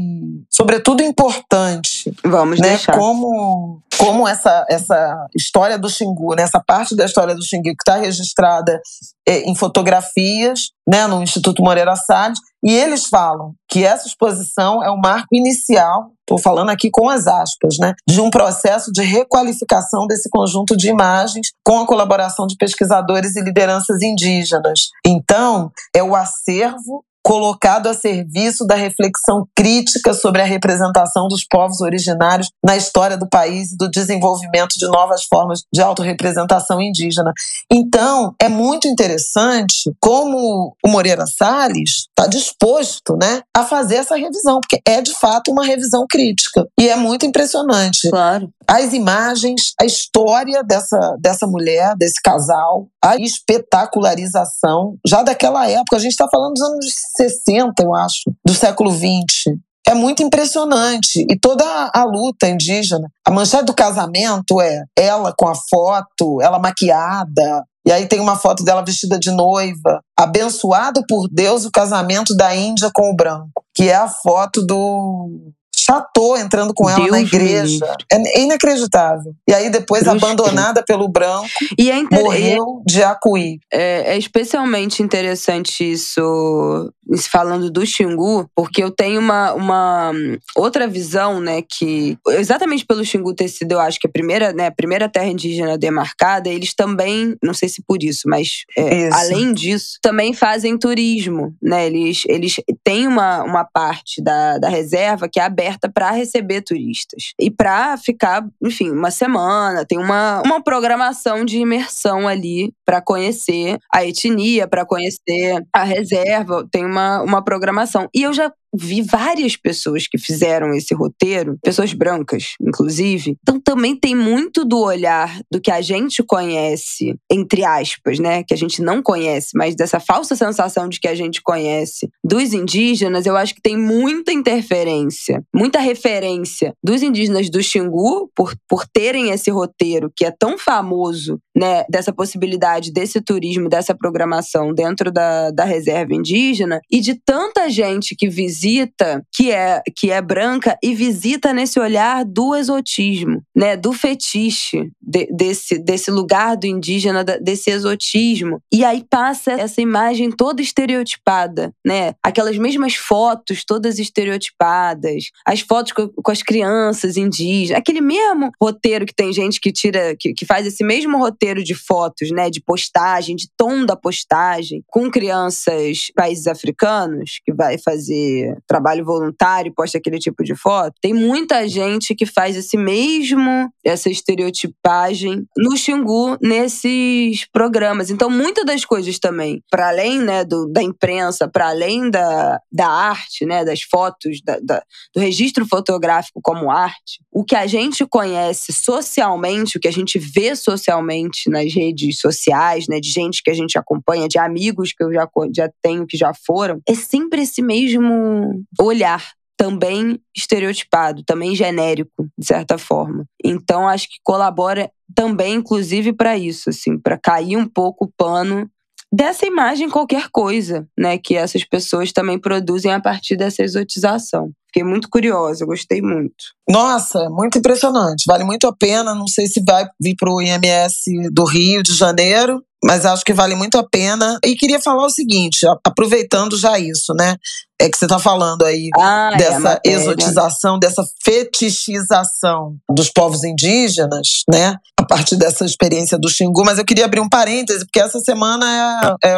[0.49, 2.15] sobretudo, importante.
[2.25, 2.69] Vamos né?
[2.69, 2.97] deixar.
[2.97, 6.43] Como, como essa, essa história do Xingu, né?
[6.43, 8.81] essa parte da história do Xingu que está registrada
[9.27, 11.07] é, em fotografias, né?
[11.07, 16.39] no Instituto Moreira Salles, e eles falam que essa exposição é o marco inicial, estou
[16.39, 21.49] falando aqui com as aspas, né, de um processo de requalificação desse conjunto de imagens
[21.65, 24.89] com a colaboração de pesquisadores e lideranças indígenas.
[25.07, 31.81] Então, é o acervo colocado a serviço da reflexão crítica sobre a representação dos povos
[31.81, 37.33] originários na história do país e do desenvolvimento de novas formas de autorrepresentação indígena.
[37.69, 44.61] Então, é muito interessante como o Moreira Salles está disposto né, a fazer essa revisão,
[44.61, 46.65] porque é de fato uma revisão crítica.
[46.79, 48.09] E é muito impressionante.
[48.09, 48.49] Claro.
[48.69, 56.01] As imagens, a história dessa, dessa mulher, desse casal, a espetacularização, já daquela época, a
[56.01, 56.87] gente está falando dos anos
[57.17, 59.59] 60, eu acho, do século 20.
[59.89, 61.25] É muito impressionante.
[61.31, 61.65] E toda
[61.95, 63.09] a luta indígena.
[63.25, 67.65] A manchete do casamento é ela com a foto, ela maquiada.
[67.87, 70.01] E aí tem uma foto dela vestida de noiva.
[70.19, 73.65] Abençoado por Deus o casamento da Índia com o branco.
[73.73, 75.53] Que é a foto do
[75.87, 77.97] chatou entrando com ela Deus na igreja.
[78.11, 79.33] É inacreditável.
[79.49, 80.87] E aí depois Deus abandonada Deus.
[80.87, 81.47] pelo branco,
[81.79, 82.21] e é inter...
[82.21, 83.61] morreu de acuí.
[83.73, 86.93] É, é especialmente interessante isso
[87.31, 90.13] falando do Xingu, porque eu tenho uma, uma
[90.57, 94.67] outra visão, né, que exatamente pelo Xingu ter sido, eu acho que a primeira, né,
[94.67, 99.17] a primeira terra indígena demarcada, eles também, não sei se por isso, mas é, isso.
[99.17, 105.29] além disso, também fazem turismo, né, eles, eles têm uma, uma parte da, da reserva
[105.29, 107.33] que é aberta aberta para receber turistas.
[107.39, 113.79] E para ficar, enfim, uma semana, tem uma, uma programação de imersão ali para conhecer
[113.93, 118.09] a etnia, para conhecer a reserva, tem uma, uma programação.
[118.15, 123.37] E eu já vi várias pessoas que fizeram esse roteiro, pessoas brancas, inclusive.
[123.43, 128.43] Então também tem muito do olhar do que a gente conhece, entre aspas, né?
[128.43, 132.53] Que a gente não conhece, mas dessa falsa sensação de que a gente conhece dos
[132.53, 138.87] indígenas, eu acho que tem muita interferência, muita referência dos indígenas do Xingu, por, por
[138.87, 141.85] terem esse roteiro que é tão famoso, né?
[141.89, 148.15] Dessa possibilidade desse turismo, dessa programação dentro da, da reserva indígena, e de tanta gente
[148.15, 153.93] que visita que é que é branca e visita nesse olhar do exotismo, né, do
[153.93, 158.61] fetiche de, desse desse lugar do indígena, desse exotismo.
[158.73, 162.15] E aí passa essa imagem toda estereotipada, né?
[162.23, 169.07] Aquelas mesmas fotos todas estereotipadas, as fotos com, com as crianças indígenas, aquele mesmo roteiro
[169.07, 172.61] que tem gente que tira que, que faz esse mesmo roteiro de fotos, né, de
[172.61, 179.99] postagem, de tom da postagem com crianças países africanos que vai fazer trabalho voluntário, posta
[179.99, 180.95] aquele tipo de foto.
[181.01, 188.11] Tem muita gente que faz esse mesmo, essa estereotipagem no Xingu, nesses programas.
[188.11, 192.89] Então, muitas das coisas também, para além né, do, da imprensa, para além da, da
[192.89, 194.83] arte, né, das fotos, da, da,
[195.15, 200.19] do registro fotográfico como arte, o que a gente conhece socialmente, o que a gente
[200.19, 205.03] vê socialmente nas redes sociais, né, de gente que a gente acompanha, de amigos que
[205.03, 209.23] eu já, já tenho que já foram, é sempre esse mesmo olhar
[209.57, 213.25] também estereotipado, também genérico, de certa forma.
[213.43, 218.71] Então, acho que colabora também, inclusive, para isso, assim, para cair um pouco o pano
[219.13, 224.51] dessa imagem qualquer coisa, né, que essas pessoas também produzem a partir dessa exotização.
[224.67, 226.35] Fiquei muito curiosa, gostei muito.
[226.69, 228.25] Nossa, muito impressionante.
[228.27, 229.15] Vale muito a pena.
[229.15, 233.35] Não sei se vai vir para o IMS do Rio de Janeiro, mas acho que
[233.35, 234.39] vale muito a pena.
[234.45, 237.37] E queria falar o seguinte, aproveitando já isso, né?
[237.81, 243.43] É que você está falando aí ah, é, dessa é exotização, dessa fetichização dos povos
[243.43, 244.77] indígenas, né?
[244.99, 246.65] A partir dessa experiência do Xingu.
[246.65, 249.37] Mas eu queria abrir um parêntese, porque essa semana é, é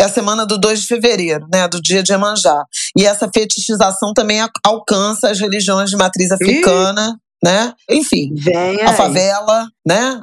[0.00, 2.62] é a semana do 2 de fevereiro, né, do dia de Emanjá.
[2.96, 7.72] E essa fetichização também alcança as religiões de matriz africana, Ih né?
[7.88, 10.20] Enfim, Vem a favela, né?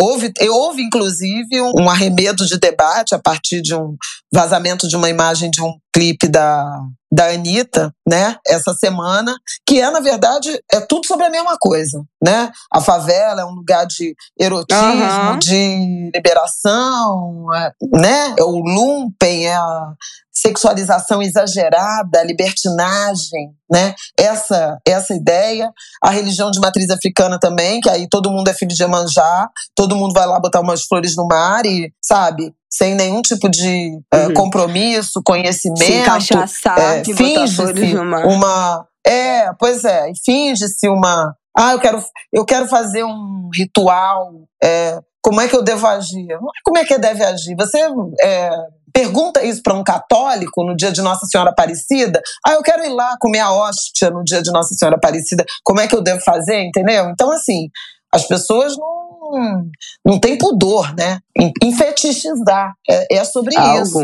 [0.00, 3.96] Houve, houve inclusive um arremedo de debate a partir de um
[4.32, 6.64] vazamento de uma imagem de um clipe da,
[7.10, 8.36] da Anitta, né?
[8.46, 9.34] Essa semana,
[9.66, 12.50] que é, na verdade, é tudo sobre a mesma coisa, né?
[12.70, 15.38] A favela é um lugar de erotismo, uhum.
[15.38, 18.34] de liberação, é, né?
[18.38, 19.94] É o lumpen, é a
[20.36, 23.94] sexualização exagerada, libertinagem, né?
[24.18, 25.72] Essa essa ideia,
[26.02, 29.96] a religião de matriz africana também, que aí todo mundo é filho de Emanjá, todo
[29.96, 34.34] mundo vai lá botar umas flores no mar e, sabe, sem nenhum tipo de uh,
[34.34, 42.04] compromisso, conhecimento, Se encaixaçar, é, finge-se uma é, pois é, finge-se uma ah, eu quero,
[42.30, 44.30] eu quero fazer um ritual.
[44.62, 46.28] É, como é que eu devo agir?
[46.62, 47.56] Como é que deve agir?
[47.56, 47.80] Você
[48.22, 48.50] é,
[48.96, 52.88] pergunta isso para um católico no dia de Nossa Senhora Aparecida, ah, eu quero ir
[52.88, 56.22] lá comer a hóstia no dia de Nossa Senhora Aparecida, como é que eu devo
[56.22, 57.10] fazer, entendeu?
[57.10, 57.68] Então, assim,
[58.10, 59.68] as pessoas não,
[60.02, 61.18] não têm pudor, né?
[61.62, 62.72] Em, fetichizar.
[62.88, 63.82] É, é sobre Algo.
[63.82, 64.00] isso,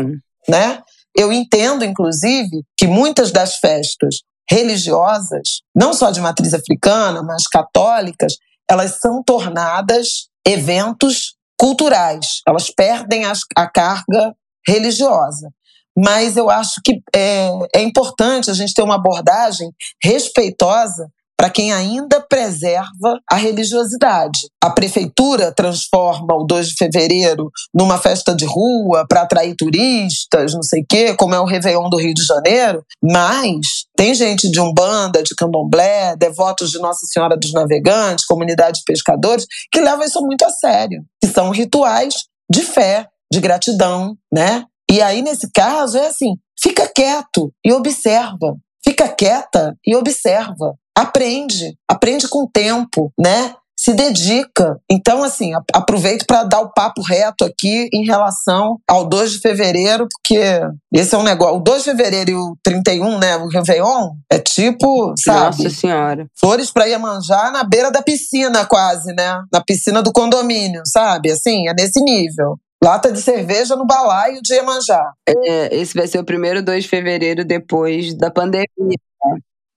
[0.47, 0.79] né?
[1.17, 4.17] Eu entendo, inclusive, que muitas das festas
[4.47, 8.33] religiosas, não só de matriz africana, mas católicas,
[8.69, 12.41] elas são tornadas eventos culturais.
[12.47, 14.35] Elas perdem a carga
[14.67, 15.49] religiosa.
[15.97, 19.69] Mas eu acho que é, é importante a gente ter uma abordagem
[20.03, 21.07] respeitosa
[21.43, 24.47] para quem ainda preserva a religiosidade.
[24.63, 30.63] A prefeitura transforma o 2 de fevereiro numa festa de rua para atrair turistas, não
[30.63, 34.59] sei o quê, como é o Réveillon do Rio de Janeiro, mas tem gente de
[34.61, 40.21] Umbanda, de Candomblé, devotos de Nossa Senhora dos Navegantes, comunidade de pescadores, que levam isso
[40.21, 42.13] muito a sério, que são rituais
[42.49, 44.63] de fé, de gratidão, né?
[44.89, 48.55] E aí, nesse caso, é assim: fica quieto e observa.
[48.83, 50.75] Fica quieta e observa.
[50.95, 51.75] Aprende.
[51.89, 53.55] Aprende com o tempo, né?
[53.83, 54.79] se dedica.
[54.89, 60.07] Então, assim, aproveito para dar o papo reto aqui em relação ao 2 de fevereiro,
[60.07, 60.61] porque
[60.93, 61.57] esse é um negócio.
[61.57, 63.35] O 2 de fevereiro e o 31, né?
[63.37, 65.63] O Réveillon, é tipo, sabe?
[65.63, 66.27] Nossa Senhora.
[66.39, 69.41] Flores para Iemanjá na beira da piscina, quase, né?
[69.51, 71.31] Na piscina do condomínio, sabe?
[71.31, 72.57] Assim, é nesse nível.
[72.83, 75.13] Lata de cerveja no balaio de Iemanjá.
[75.25, 78.67] É, esse vai ser o primeiro 2 de fevereiro depois da pandemia.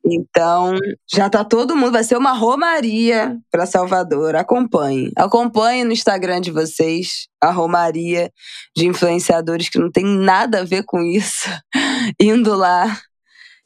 [0.05, 0.77] Então,
[1.09, 1.93] já tá todo mundo.
[1.93, 4.35] Vai ser uma romaria para Salvador.
[4.35, 5.13] Acompanhe.
[5.17, 8.33] Acompanhe no Instagram de vocês a romaria
[8.77, 11.49] de influenciadores que não tem nada a ver com isso.
[12.21, 12.99] Indo lá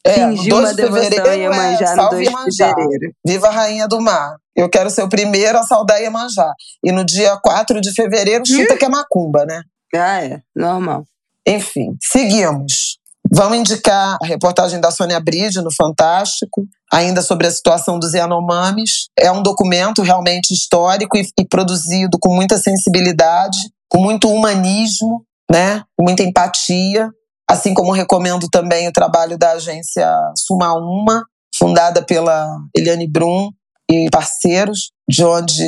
[0.05, 3.15] é, fingir uma de devoção a Iemanjá é, no 2 de fevereiro.
[3.27, 4.37] Viva a Rainha do Mar.
[4.57, 6.53] Eu quero ser o primeiro a saudar Iemanjá.
[6.85, 9.63] E no dia 4 de fevereiro, chuta que é macumba, né?
[9.95, 10.41] Ah, é.
[10.55, 11.05] Normal.
[11.47, 12.99] Enfim, seguimos.
[13.33, 19.09] Vamos indicar a reportagem da Sônia Bride no Fantástico, ainda sobre a situação dos Yanomamis.
[19.17, 23.57] É um documento realmente histórico e, e produzido com muita sensibilidade,
[23.89, 25.83] com muito humanismo, né?
[25.97, 27.11] com muita empatia.
[27.51, 32.47] Assim como recomendo também o trabalho da agência Suma Uma, fundada pela
[32.77, 33.51] Eliane Brum
[33.91, 35.65] e parceiros, de onde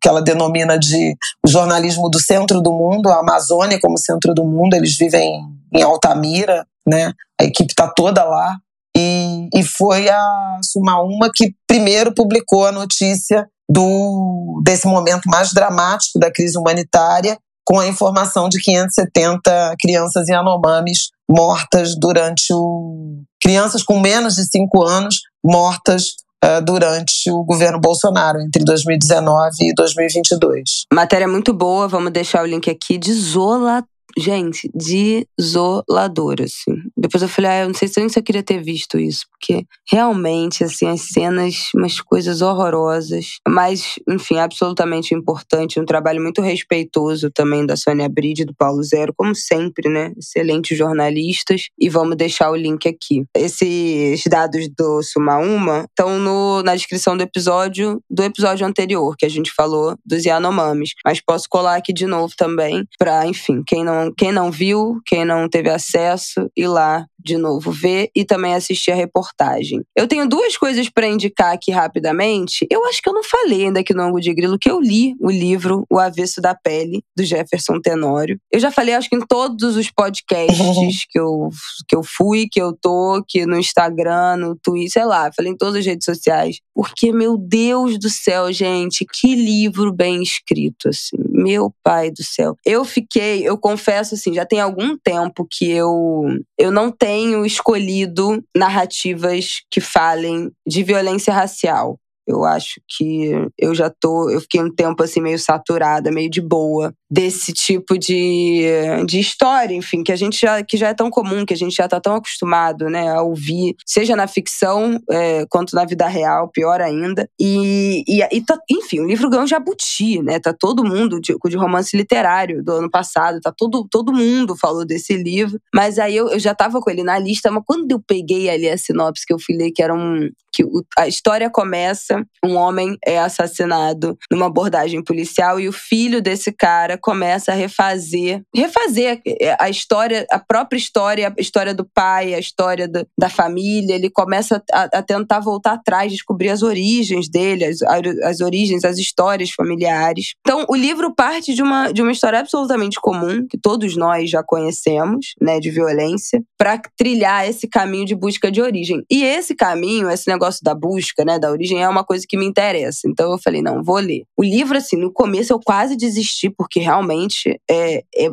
[0.00, 4.74] que ela denomina de jornalismo do centro do mundo, a Amazônia como centro do mundo.
[4.74, 5.42] Eles vivem
[5.74, 7.12] em Altamira, né?
[7.40, 8.56] A equipe está toda lá.
[8.96, 16.20] E, e foi a Sumauma que primeiro publicou a notícia do desse momento mais dramático
[16.20, 23.22] da crise humanitária, com a informação de 570 crianças Yanomamis mortas durante o.
[23.42, 29.74] crianças com menos de 5 anos mortas uh, durante o governo Bolsonaro, entre 2019 e
[29.74, 30.84] 2022.
[30.92, 36.74] Matéria muito boa, vamos deixar o link aqui, desolatório gente, desolador, assim.
[36.96, 40.64] Depois eu falei, ah, eu não sei se eu queria ter visto isso, porque realmente,
[40.64, 47.66] assim, as cenas, umas coisas horrorosas, mas, enfim, absolutamente importante, um trabalho muito respeitoso também
[47.66, 50.12] da Sônia Bride do Paulo Zero, como sempre, né?
[50.16, 53.24] Excelentes jornalistas, e vamos deixar o link aqui.
[53.34, 59.30] Esses dados do Sumauma estão no, na descrição do episódio, do episódio anterior, que a
[59.30, 64.03] gente falou dos Yanomamis, mas posso colar aqui de novo também, para, enfim, quem não
[64.12, 68.90] quem não viu, quem não teve acesso, ir lá de novo ver e também assistir
[68.90, 69.82] a reportagem.
[69.96, 72.66] Eu tenho duas coisas para indicar aqui rapidamente.
[72.70, 75.14] Eu acho que eu não falei ainda aqui no Ângulo de Grilo que eu li
[75.18, 78.38] o livro O Avesso da Pele, do Jefferson Tenório.
[78.52, 81.48] Eu já falei, acho que em todos os podcasts que eu,
[81.88, 85.56] que eu fui, que eu tô, que no Instagram, no Twitter, sei lá, falei em
[85.56, 86.58] todas as redes sociais.
[86.74, 91.16] Porque, meu Deus do céu, gente, que livro bem escrito, assim.
[91.30, 92.56] Meu pai do céu.
[92.64, 96.24] Eu fiquei, eu confesso assim, já tem algum tempo que eu,
[96.58, 101.96] eu não tenho tenho escolhido narrativas que falem de violência racial.
[102.26, 106.40] Eu acho que eu já tô, eu fiquei um tempo assim meio saturada, meio de
[106.40, 108.64] boa desse tipo de,
[109.06, 111.76] de história, enfim, que a gente já que já é tão comum, que a gente
[111.76, 116.48] já tá tão acostumado, né, a ouvir, seja na ficção é, quanto na vida real,
[116.48, 117.28] pior ainda.
[117.38, 120.40] E, e, e tá, enfim, o livro ganhou jabuti, né?
[120.40, 124.84] Tá todo mundo de, de romance literário do ano passado, tá todo todo mundo falou
[124.84, 128.00] desse livro, mas aí eu, eu já tava com ele na lista, mas quando eu
[128.00, 130.64] peguei ali a sinopse que eu falei que era um que
[130.96, 132.13] a história começa,
[132.44, 138.42] um homem é assassinado numa abordagem policial e o filho desse cara começa a refazer,
[138.54, 139.22] refazer
[139.58, 143.94] a história, a própria história, a história do pai, a história do, da família.
[143.94, 147.82] Ele começa a, a, tentar voltar atrás, descobrir as origens dele, as,
[148.22, 150.34] as origens, as histórias familiares.
[150.40, 154.42] Então, o livro parte de uma, de uma história absolutamente comum, que todos nós já
[154.42, 159.02] conhecemos, né, de violência, para trilhar esse caminho de busca de origem.
[159.10, 162.46] E esse caminho, esse negócio da busca, né, da origem, é uma coisa que me
[162.46, 163.08] interessa.
[163.08, 164.24] Então eu falei, não, vou ler.
[164.36, 168.30] O livro, assim, no começo eu quase desisti, porque realmente é, é,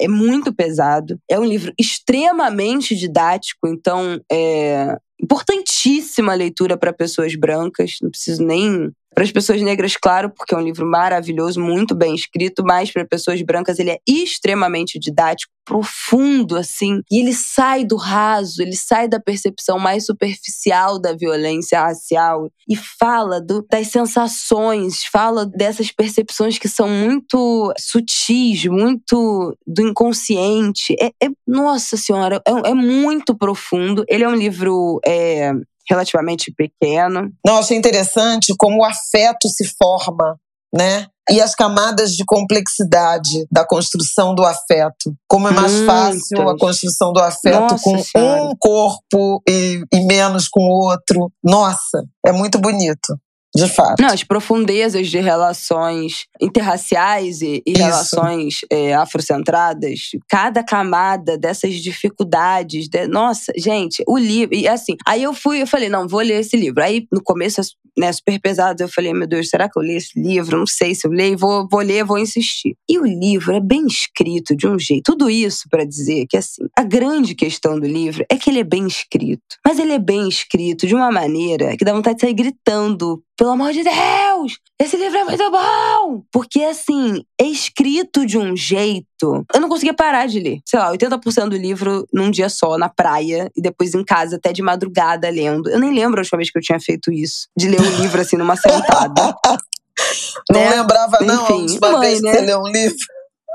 [0.00, 1.18] é muito pesado.
[1.28, 7.96] É um livro extremamente didático, então é importantíssima leitura para pessoas brancas.
[8.02, 12.14] Não preciso nem para as pessoas negras, claro, porque é um livro maravilhoso, muito bem
[12.14, 17.02] escrito, mas para pessoas brancas ele é extremamente didático, profundo, assim.
[17.10, 22.74] E ele sai do raso, ele sai da percepção mais superficial da violência racial e
[22.74, 30.96] fala do, das sensações, fala dessas percepções que são muito sutis, muito do inconsciente.
[31.00, 34.04] É, é nossa senhora, é, é, muito profundo.
[34.08, 35.00] Ele é um livro.
[35.04, 35.52] É,
[35.88, 37.30] relativamente pequeno.
[37.44, 40.38] Não, achei interessante como o afeto se forma,
[40.74, 41.06] né?
[41.30, 45.14] E as camadas de complexidade da construção do afeto.
[45.28, 48.42] Como é mais fácil a construção do afeto Nossa com senhora.
[48.42, 51.30] um corpo e, e menos com o outro.
[51.42, 53.16] Nossa, é muito bonito.
[53.54, 54.00] De fato.
[54.00, 62.88] Não, as profundezas de relações interraciais e, e relações é, afrocentradas, cada camada dessas dificuldades.
[62.88, 64.54] De, nossa, gente, o livro.
[64.54, 66.82] E assim, aí eu fui, eu falei, não, vou ler esse livro.
[66.82, 67.60] Aí no começo,
[67.96, 70.58] né, super pesado, eu falei, meu Deus, será que eu li esse livro?
[70.58, 72.74] Não sei se eu leio, vou, vou ler, vou insistir.
[72.88, 75.12] E o livro é bem escrito de um jeito.
[75.12, 78.64] Tudo isso para dizer que, assim, a grande questão do livro é que ele é
[78.64, 79.58] bem escrito.
[79.62, 83.54] Mas ele é bem escrito de uma maneira que dá vontade de sair gritando pelo
[83.54, 86.22] amor de Deus, esse livro é muito bom!
[86.30, 89.44] Porque, assim, é escrito de um jeito.
[89.52, 90.60] Eu não conseguia parar de ler.
[90.64, 94.52] Sei lá, 80% do livro num dia só, na praia, e depois em casa, até
[94.52, 95.68] de madrugada, lendo.
[95.68, 97.48] Eu nem lembro a última vez que eu tinha feito isso.
[97.56, 99.34] De ler um livro, assim, numa sentada.
[100.48, 100.70] não né?
[100.76, 102.30] lembrava, não, Enfim, a última mãe, vez né?
[102.30, 102.96] que você leu um livro.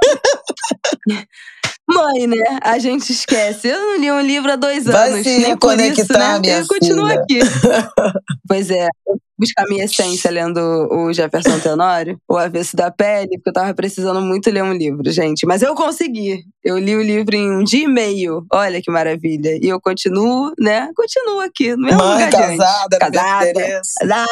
[1.89, 2.59] Mãe, né?
[2.61, 3.69] A gente esquece.
[3.69, 5.23] Eu não li um livro há dois Vai anos.
[5.23, 6.39] Se nem por isso, né?
[6.39, 7.39] Minha eu continuo aqui.
[8.45, 8.89] pois é
[9.37, 10.57] buscar minha essência lendo
[10.91, 15.09] o Jefferson Tenório, O Avesso da Pele, porque eu tava precisando muito ler um livro,
[15.11, 15.45] gente.
[15.45, 16.43] Mas eu consegui.
[16.63, 18.45] Eu li o livro em um dia e meio.
[18.51, 19.57] Olha que maravilha.
[19.61, 20.89] E eu continuo, né?
[20.95, 24.27] Continuo aqui, no mesmo mãe, lugar casada, casada, casada,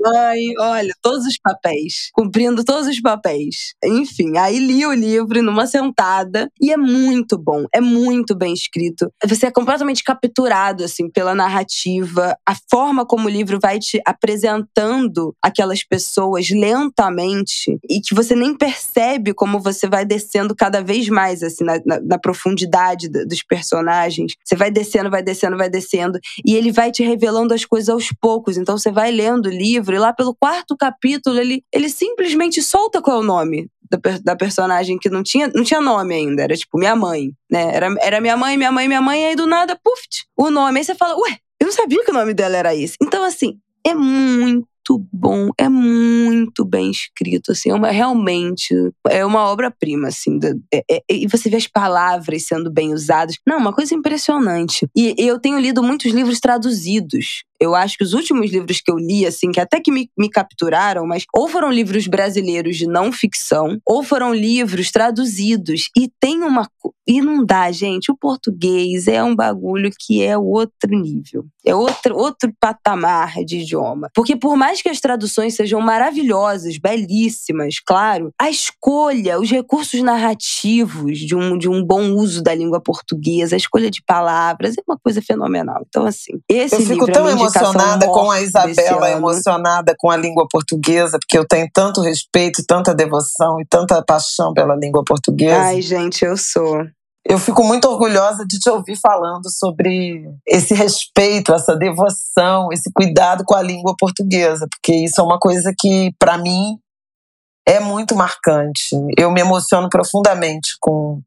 [0.00, 2.08] mãe, olha, todos os papéis.
[2.12, 3.74] Cumprindo todos os papéis.
[3.84, 7.66] Enfim, aí li o livro numa sentada e é muito bom.
[7.72, 9.10] É muito bem escrito.
[9.26, 14.45] Você é completamente capturado, assim, pela narrativa, a forma como o livro vai te apresentar
[14.46, 21.08] apresentando aquelas pessoas lentamente e que você nem percebe como você vai descendo cada vez
[21.08, 24.34] mais, assim, na, na, na profundidade dos personagens.
[24.44, 26.18] Você vai descendo, vai descendo, vai descendo.
[26.44, 28.56] E ele vai te revelando as coisas aos poucos.
[28.56, 33.02] Então você vai lendo o livro e lá pelo quarto capítulo ele, ele simplesmente solta
[33.02, 36.42] qual é o nome da, da, personagem que não tinha, não tinha nome ainda.
[36.42, 37.74] Era tipo minha mãe, né?
[37.74, 40.02] Era, era minha mãe, minha mãe, minha mãe, e aí do nada, puf,
[40.36, 40.78] o nome.
[40.78, 42.96] Aí você fala, ué, eu não sabia que o nome dela era esse.
[43.00, 44.66] Então, assim, é muito
[45.12, 48.74] bom, é muito bem escrito, assim, é uma, realmente
[49.08, 50.38] é uma obra-prima, assim,
[50.72, 53.36] é, é, e você vê as palavras sendo bem usadas.
[53.46, 54.86] Não, uma coisa impressionante.
[54.94, 57.44] E eu tenho lido muitos livros traduzidos.
[57.60, 60.28] Eu acho que os últimos livros que eu li, assim, que até que me, me
[60.28, 65.88] capturaram, mas ou foram livros brasileiros de não ficção, ou foram livros traduzidos.
[65.96, 66.68] E tem uma.
[67.06, 68.10] E não dá, gente.
[68.10, 71.46] O português é um bagulho que é outro nível.
[71.64, 74.10] É outro, outro patamar de idioma.
[74.14, 81.18] Porque por mais que as traduções sejam maravilhosas, belíssimas, claro, a escolha, os recursos narrativos
[81.18, 84.98] de um, de um bom uso da língua portuguesa, a escolha de palavras, é uma
[84.98, 85.84] coisa fenomenal.
[85.88, 90.16] Então, assim, esse eu fico livro tão é emocionada com a Isabela, emocionada com a
[90.16, 95.60] língua portuguesa, porque eu tenho tanto respeito, tanta devoção e tanta paixão pela língua portuguesa.
[95.60, 96.84] Ai, gente, eu sou.
[97.28, 103.42] Eu fico muito orgulhosa de te ouvir falando sobre esse respeito, essa devoção, esse cuidado
[103.44, 106.78] com a língua portuguesa, porque isso é uma coisa que, para mim,
[107.66, 108.94] é muito marcante.
[109.18, 111.20] Eu me emociono profundamente com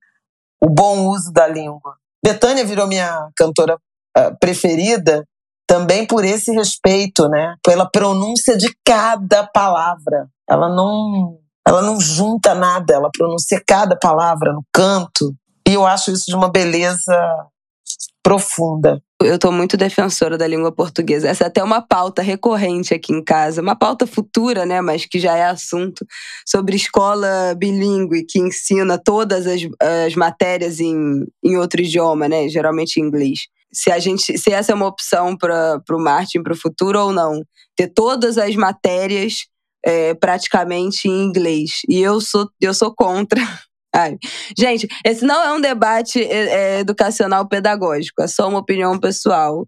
[0.62, 1.96] o bom uso da língua.
[2.24, 5.26] Betânia virou minha cantora uh, preferida
[5.70, 7.56] também por esse respeito, né?
[7.64, 10.28] Pela pronúncia de cada palavra.
[10.50, 15.32] Ela não, ela não junta nada, ela pronuncia cada palavra no canto.
[15.68, 17.16] E eu acho isso de uma beleza
[18.24, 19.00] profunda.
[19.22, 21.30] Eu estou muito defensora da língua portuguesa.
[21.30, 25.20] Essa é até uma pauta recorrente aqui em casa, uma pauta futura, né, mas que
[25.20, 26.04] já é assunto
[26.48, 33.00] sobre escola bilíngue que ensina todas as, as matérias em, em outro idioma, né, geralmente
[33.00, 33.42] em inglês.
[33.72, 37.14] Se a gente, se essa é uma opção para o Martin para o futuro ou
[37.14, 37.44] não,
[37.76, 39.46] ter todas as matérias
[39.86, 41.82] é, praticamente em inglês.
[41.88, 43.42] E eu sou eu sou contra
[43.94, 44.18] Ai.
[44.58, 49.68] Gente, esse não é um debate é, é, educacional pedagógico, é só uma opinião pessoal.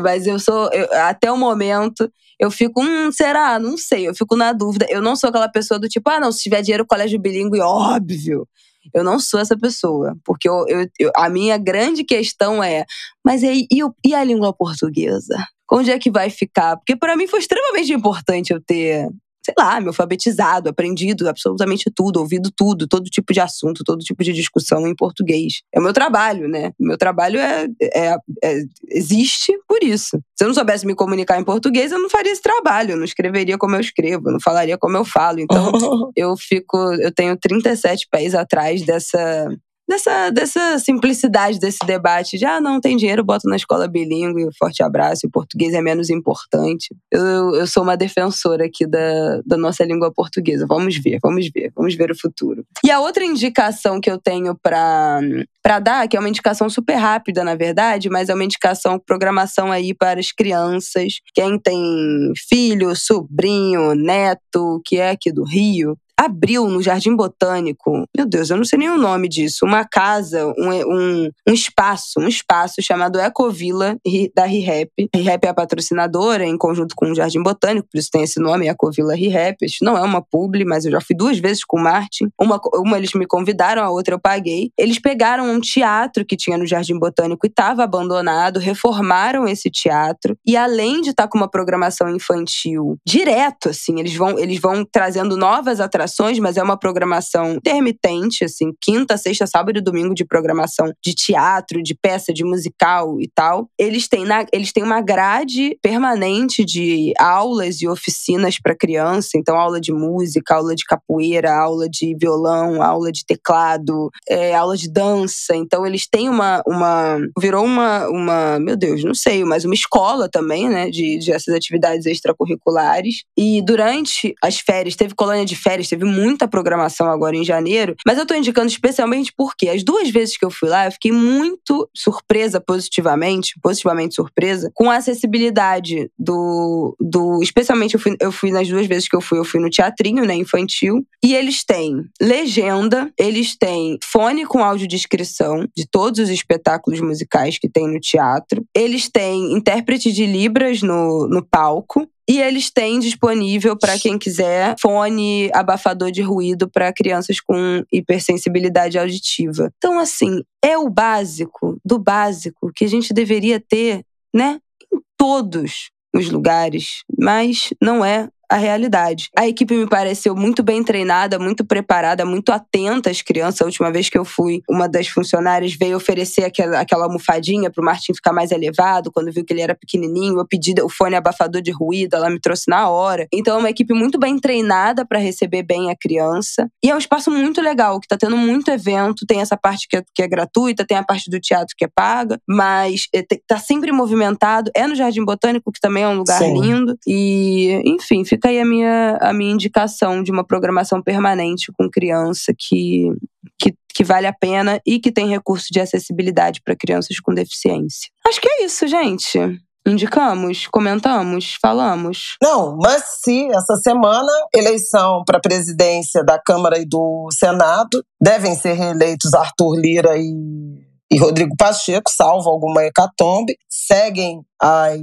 [0.00, 3.58] Mas eu sou, eu, até o momento, eu fico, hum, será?
[3.58, 4.86] Não sei, eu fico na dúvida.
[4.88, 8.48] Eu não sou aquela pessoa do tipo, ah, não, se tiver dinheiro, colégio bilíngue, óbvio.
[8.94, 12.84] Eu não sou essa pessoa, porque eu, eu, eu a minha grande questão é,
[13.24, 15.36] mas e, e, e a língua portuguesa?
[15.70, 16.76] Onde é que vai ficar?
[16.76, 19.08] Porque para mim foi extremamente importante eu ter
[19.46, 24.22] sei lá, me alfabetizado, aprendido absolutamente tudo, ouvido tudo, todo tipo de assunto, todo tipo
[24.24, 25.62] de discussão em português.
[25.72, 26.72] É o meu trabalho, né?
[26.80, 30.18] O meu trabalho é, é, é, existe por isso.
[30.34, 33.04] Se eu não soubesse me comunicar em português, eu não faria esse trabalho, eu não
[33.04, 35.38] escreveria como eu escrevo, eu não falaria como eu falo.
[35.38, 35.70] Então,
[36.16, 39.48] eu fico, eu tenho 37 pés atrás dessa
[39.88, 44.82] dessa, dessa simplicidade desse debate de, ah, não, tem dinheiro, boto na escola bilíngue, forte
[44.82, 46.94] abraço, o português é menos importante.
[47.10, 50.66] Eu, eu sou uma defensora aqui da, da nossa língua portuguesa.
[50.68, 52.64] Vamos ver, vamos ver, vamos ver o futuro.
[52.84, 55.20] E a outra indicação que eu tenho para
[55.62, 59.72] para dar, que é uma indicação super rápida, na verdade, mas é uma indicação, programação
[59.72, 61.14] aí para as crianças.
[61.34, 68.26] Quem tem filho, sobrinho, neto, que é aqui do Rio, abriu no Jardim Botânico, meu
[68.26, 72.26] Deus, eu não sei nem o nome disso, uma casa, um, um, um espaço, um
[72.26, 73.96] espaço chamado Ecovila
[74.34, 74.90] da ReHap.
[75.14, 78.68] ReHap é a patrocinadora em conjunto com o Jardim Botânico, por isso tem esse nome,
[78.68, 79.58] Ecovila ReHap.
[79.82, 82.28] Não é uma publi, mas eu já fui duas vezes com o Martin.
[82.40, 84.70] Uma, uma eles me convidaram, a outra eu paguei.
[84.78, 90.36] Eles pegaram um teatro que tinha no Jardim Botânico e estava abandonado, reformaram esse teatro
[90.46, 94.84] e além de estar tá com uma programação infantil direto, assim, eles vão, eles vão
[94.84, 96.05] trazendo novas atrações
[96.40, 101.82] mas é uma programação intermitente, assim, quinta, sexta, sábado e domingo de programação de teatro,
[101.82, 103.68] de peça, de musical e tal.
[103.78, 109.56] Eles têm, na, eles têm uma grade permanente de aulas e oficinas para criança, então
[109.56, 114.90] aula de música, aula de capoeira, aula de violão, aula de teclado, é, aula de
[114.90, 115.54] dança.
[115.54, 120.28] Então eles têm uma, uma virou uma, uma, meu Deus, não sei, mas uma escola
[120.28, 123.24] também, né, de, de essas atividades extracurriculares.
[123.36, 128.18] E durante as férias, teve colônia de férias, teve muita programação agora em janeiro, mas
[128.18, 131.88] eu tô indicando especialmente porque as duas vezes que eu fui lá, eu fiquei muito
[131.94, 136.94] surpresa positivamente, positivamente surpresa, com a acessibilidade do.
[137.00, 139.70] do especialmente eu fui, eu fui nas duas vezes que eu fui, eu fui no
[139.70, 146.28] teatrinho, né, infantil, e eles têm legenda, eles têm fone com audiodescrição de todos os
[146.28, 152.40] espetáculos musicais que tem no teatro, eles têm intérprete de Libras no, no palco, e
[152.40, 159.70] eles têm disponível para quem quiser fone abafador de ruído para crianças com hipersensibilidade auditiva.
[159.76, 164.04] Então, assim, é o básico do básico que a gente deveria ter,
[164.34, 164.58] né,
[164.92, 169.30] em todos os lugares, mas não é a realidade.
[169.36, 173.62] A equipe me pareceu muito bem treinada, muito preparada, muito atenta às crianças.
[173.62, 177.82] A última vez que eu fui, uma das funcionárias veio oferecer aquela, aquela almofadinha para
[177.82, 179.10] o Martin ficar mais elevado.
[179.10, 182.40] Quando viu que ele era pequenininho, eu pedi o fone abafador de ruído, ela me
[182.40, 183.26] trouxe na hora.
[183.32, 186.68] Então é uma equipe muito bem treinada para receber bem a criança.
[186.82, 189.26] E é um espaço muito legal, que está tendo muito evento.
[189.26, 191.88] Tem essa parte que é, que é gratuita, tem a parte do teatro que é
[191.88, 194.70] paga, mas está sempre movimentado.
[194.74, 196.60] É no Jardim Botânico, que também é um lugar Sim.
[196.60, 196.96] lindo.
[197.06, 202.52] E, enfim, fica aí a minha, a minha indicação de uma programação permanente com criança
[202.56, 203.10] que,
[203.58, 208.10] que, que vale a pena e que tem recurso de acessibilidade para crianças com deficiência.
[208.26, 209.38] Acho que é isso, gente.
[209.86, 212.36] Indicamos, comentamos, falamos.
[212.42, 218.56] Não, mas se essa semana, eleição para a presidência da Câmara e do Senado, devem
[218.56, 224.98] ser reeleitos Arthur Lira e e Rodrigo Pacheco, salvo alguma hecatombe, seguem as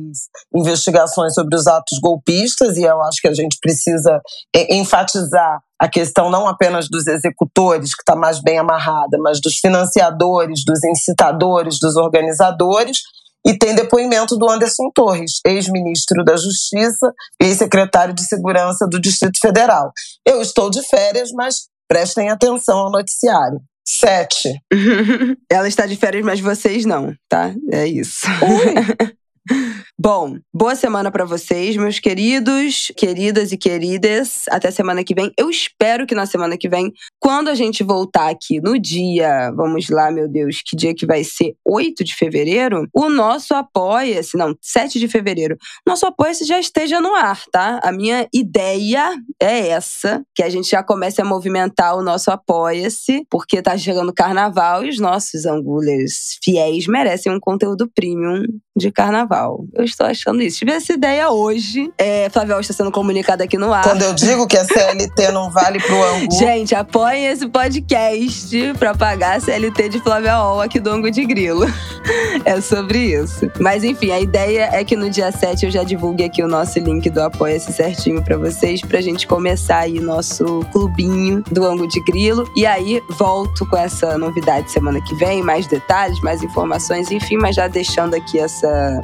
[0.54, 4.22] investigações sobre os atos golpistas, e eu acho que a gente precisa
[4.70, 10.64] enfatizar a questão não apenas dos executores, que está mais bem amarrada, mas dos financiadores,
[10.66, 12.99] dos incitadores, dos organizadores.
[13.45, 19.38] E tem depoimento do Anderson Torres, ex-ministro da Justiça e secretário de Segurança do Distrito
[19.38, 19.91] Federal.
[20.26, 23.60] Eu estou de férias, mas prestem atenção ao noticiário.
[23.86, 24.62] Sete.
[25.50, 27.54] Ela está de férias, mas vocês não, tá?
[27.72, 28.26] É isso.
[29.96, 34.46] Bom, boa semana para vocês, meus queridos, queridas e queridas.
[34.50, 35.32] Até semana que vem.
[35.38, 39.89] Eu espero que na semana que vem, quando a gente voltar aqui no dia, vamos
[39.89, 41.54] lá, meu Deus, que dia que vai ser?
[41.64, 45.56] 8 de fevereiro, o nosso apoia-se, não, 7 de fevereiro,
[45.88, 47.80] nosso apoia-se já esteja no ar, tá?
[47.84, 53.28] A minha ideia é essa, que a gente já comece a movimentar o nosso apoia-se,
[53.30, 58.44] porque tá chegando carnaval e os nossos angulers fiéis merecem um conteúdo premium
[58.76, 59.66] de carnaval.
[59.74, 60.60] Eu estou achando isso.
[60.60, 61.92] Tive essa ideia hoje.
[61.98, 63.84] É, Flávia está sendo comunicada aqui no ar.
[63.84, 66.34] Quando eu digo que a CLT não vale pro Angu.
[66.34, 71.26] Gente, apoiem esse podcast pra pagar a CLT de Flávia Ol aqui do Angu de
[71.26, 71.66] Grilo.
[72.46, 73.52] é sobre isso.
[73.60, 76.80] Mas enfim, a ideia é que no dia 7 eu já divulgue aqui o nosso
[76.80, 82.04] link do Apoia-se certinho pra vocês, pra gente começar aí nosso clubinho do Angu de
[82.04, 82.50] Grilo.
[82.56, 87.56] E aí volto com essa novidade semana que vem, mais detalhes, mais informações, enfim, mas
[87.56, 89.04] já deixando aqui essa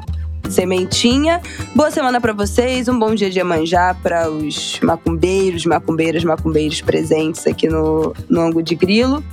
[0.49, 1.41] sementinha.
[1.75, 7.45] Boa semana para vocês, um bom dia de Amanjá para os macumbeiros, macumbeiras, macumbeiros presentes
[7.47, 9.23] aqui no, no Ango de Grilo.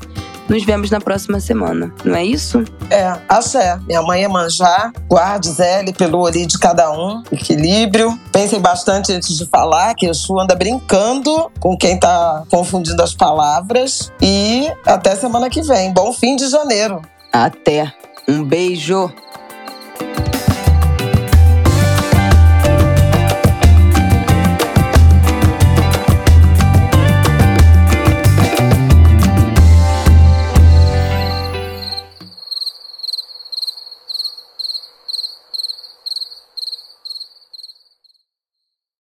[0.49, 1.93] nos vemos na próxima semana.
[2.05, 2.65] Não é isso?
[2.91, 3.79] É, axé.
[3.87, 4.93] Minha mãe é manjar.
[5.09, 7.23] Guarde, Zé, pelo olho de cada um.
[7.33, 8.19] Equilíbrio.
[8.33, 14.13] Pensem bastante antes de falar, que Exu anda brincando com quem tá confundindo as palavras.
[14.21, 15.93] E até semana que vem.
[15.93, 17.03] Bom fim de janeiro.
[17.33, 17.93] Até.
[18.29, 19.11] Um beijo.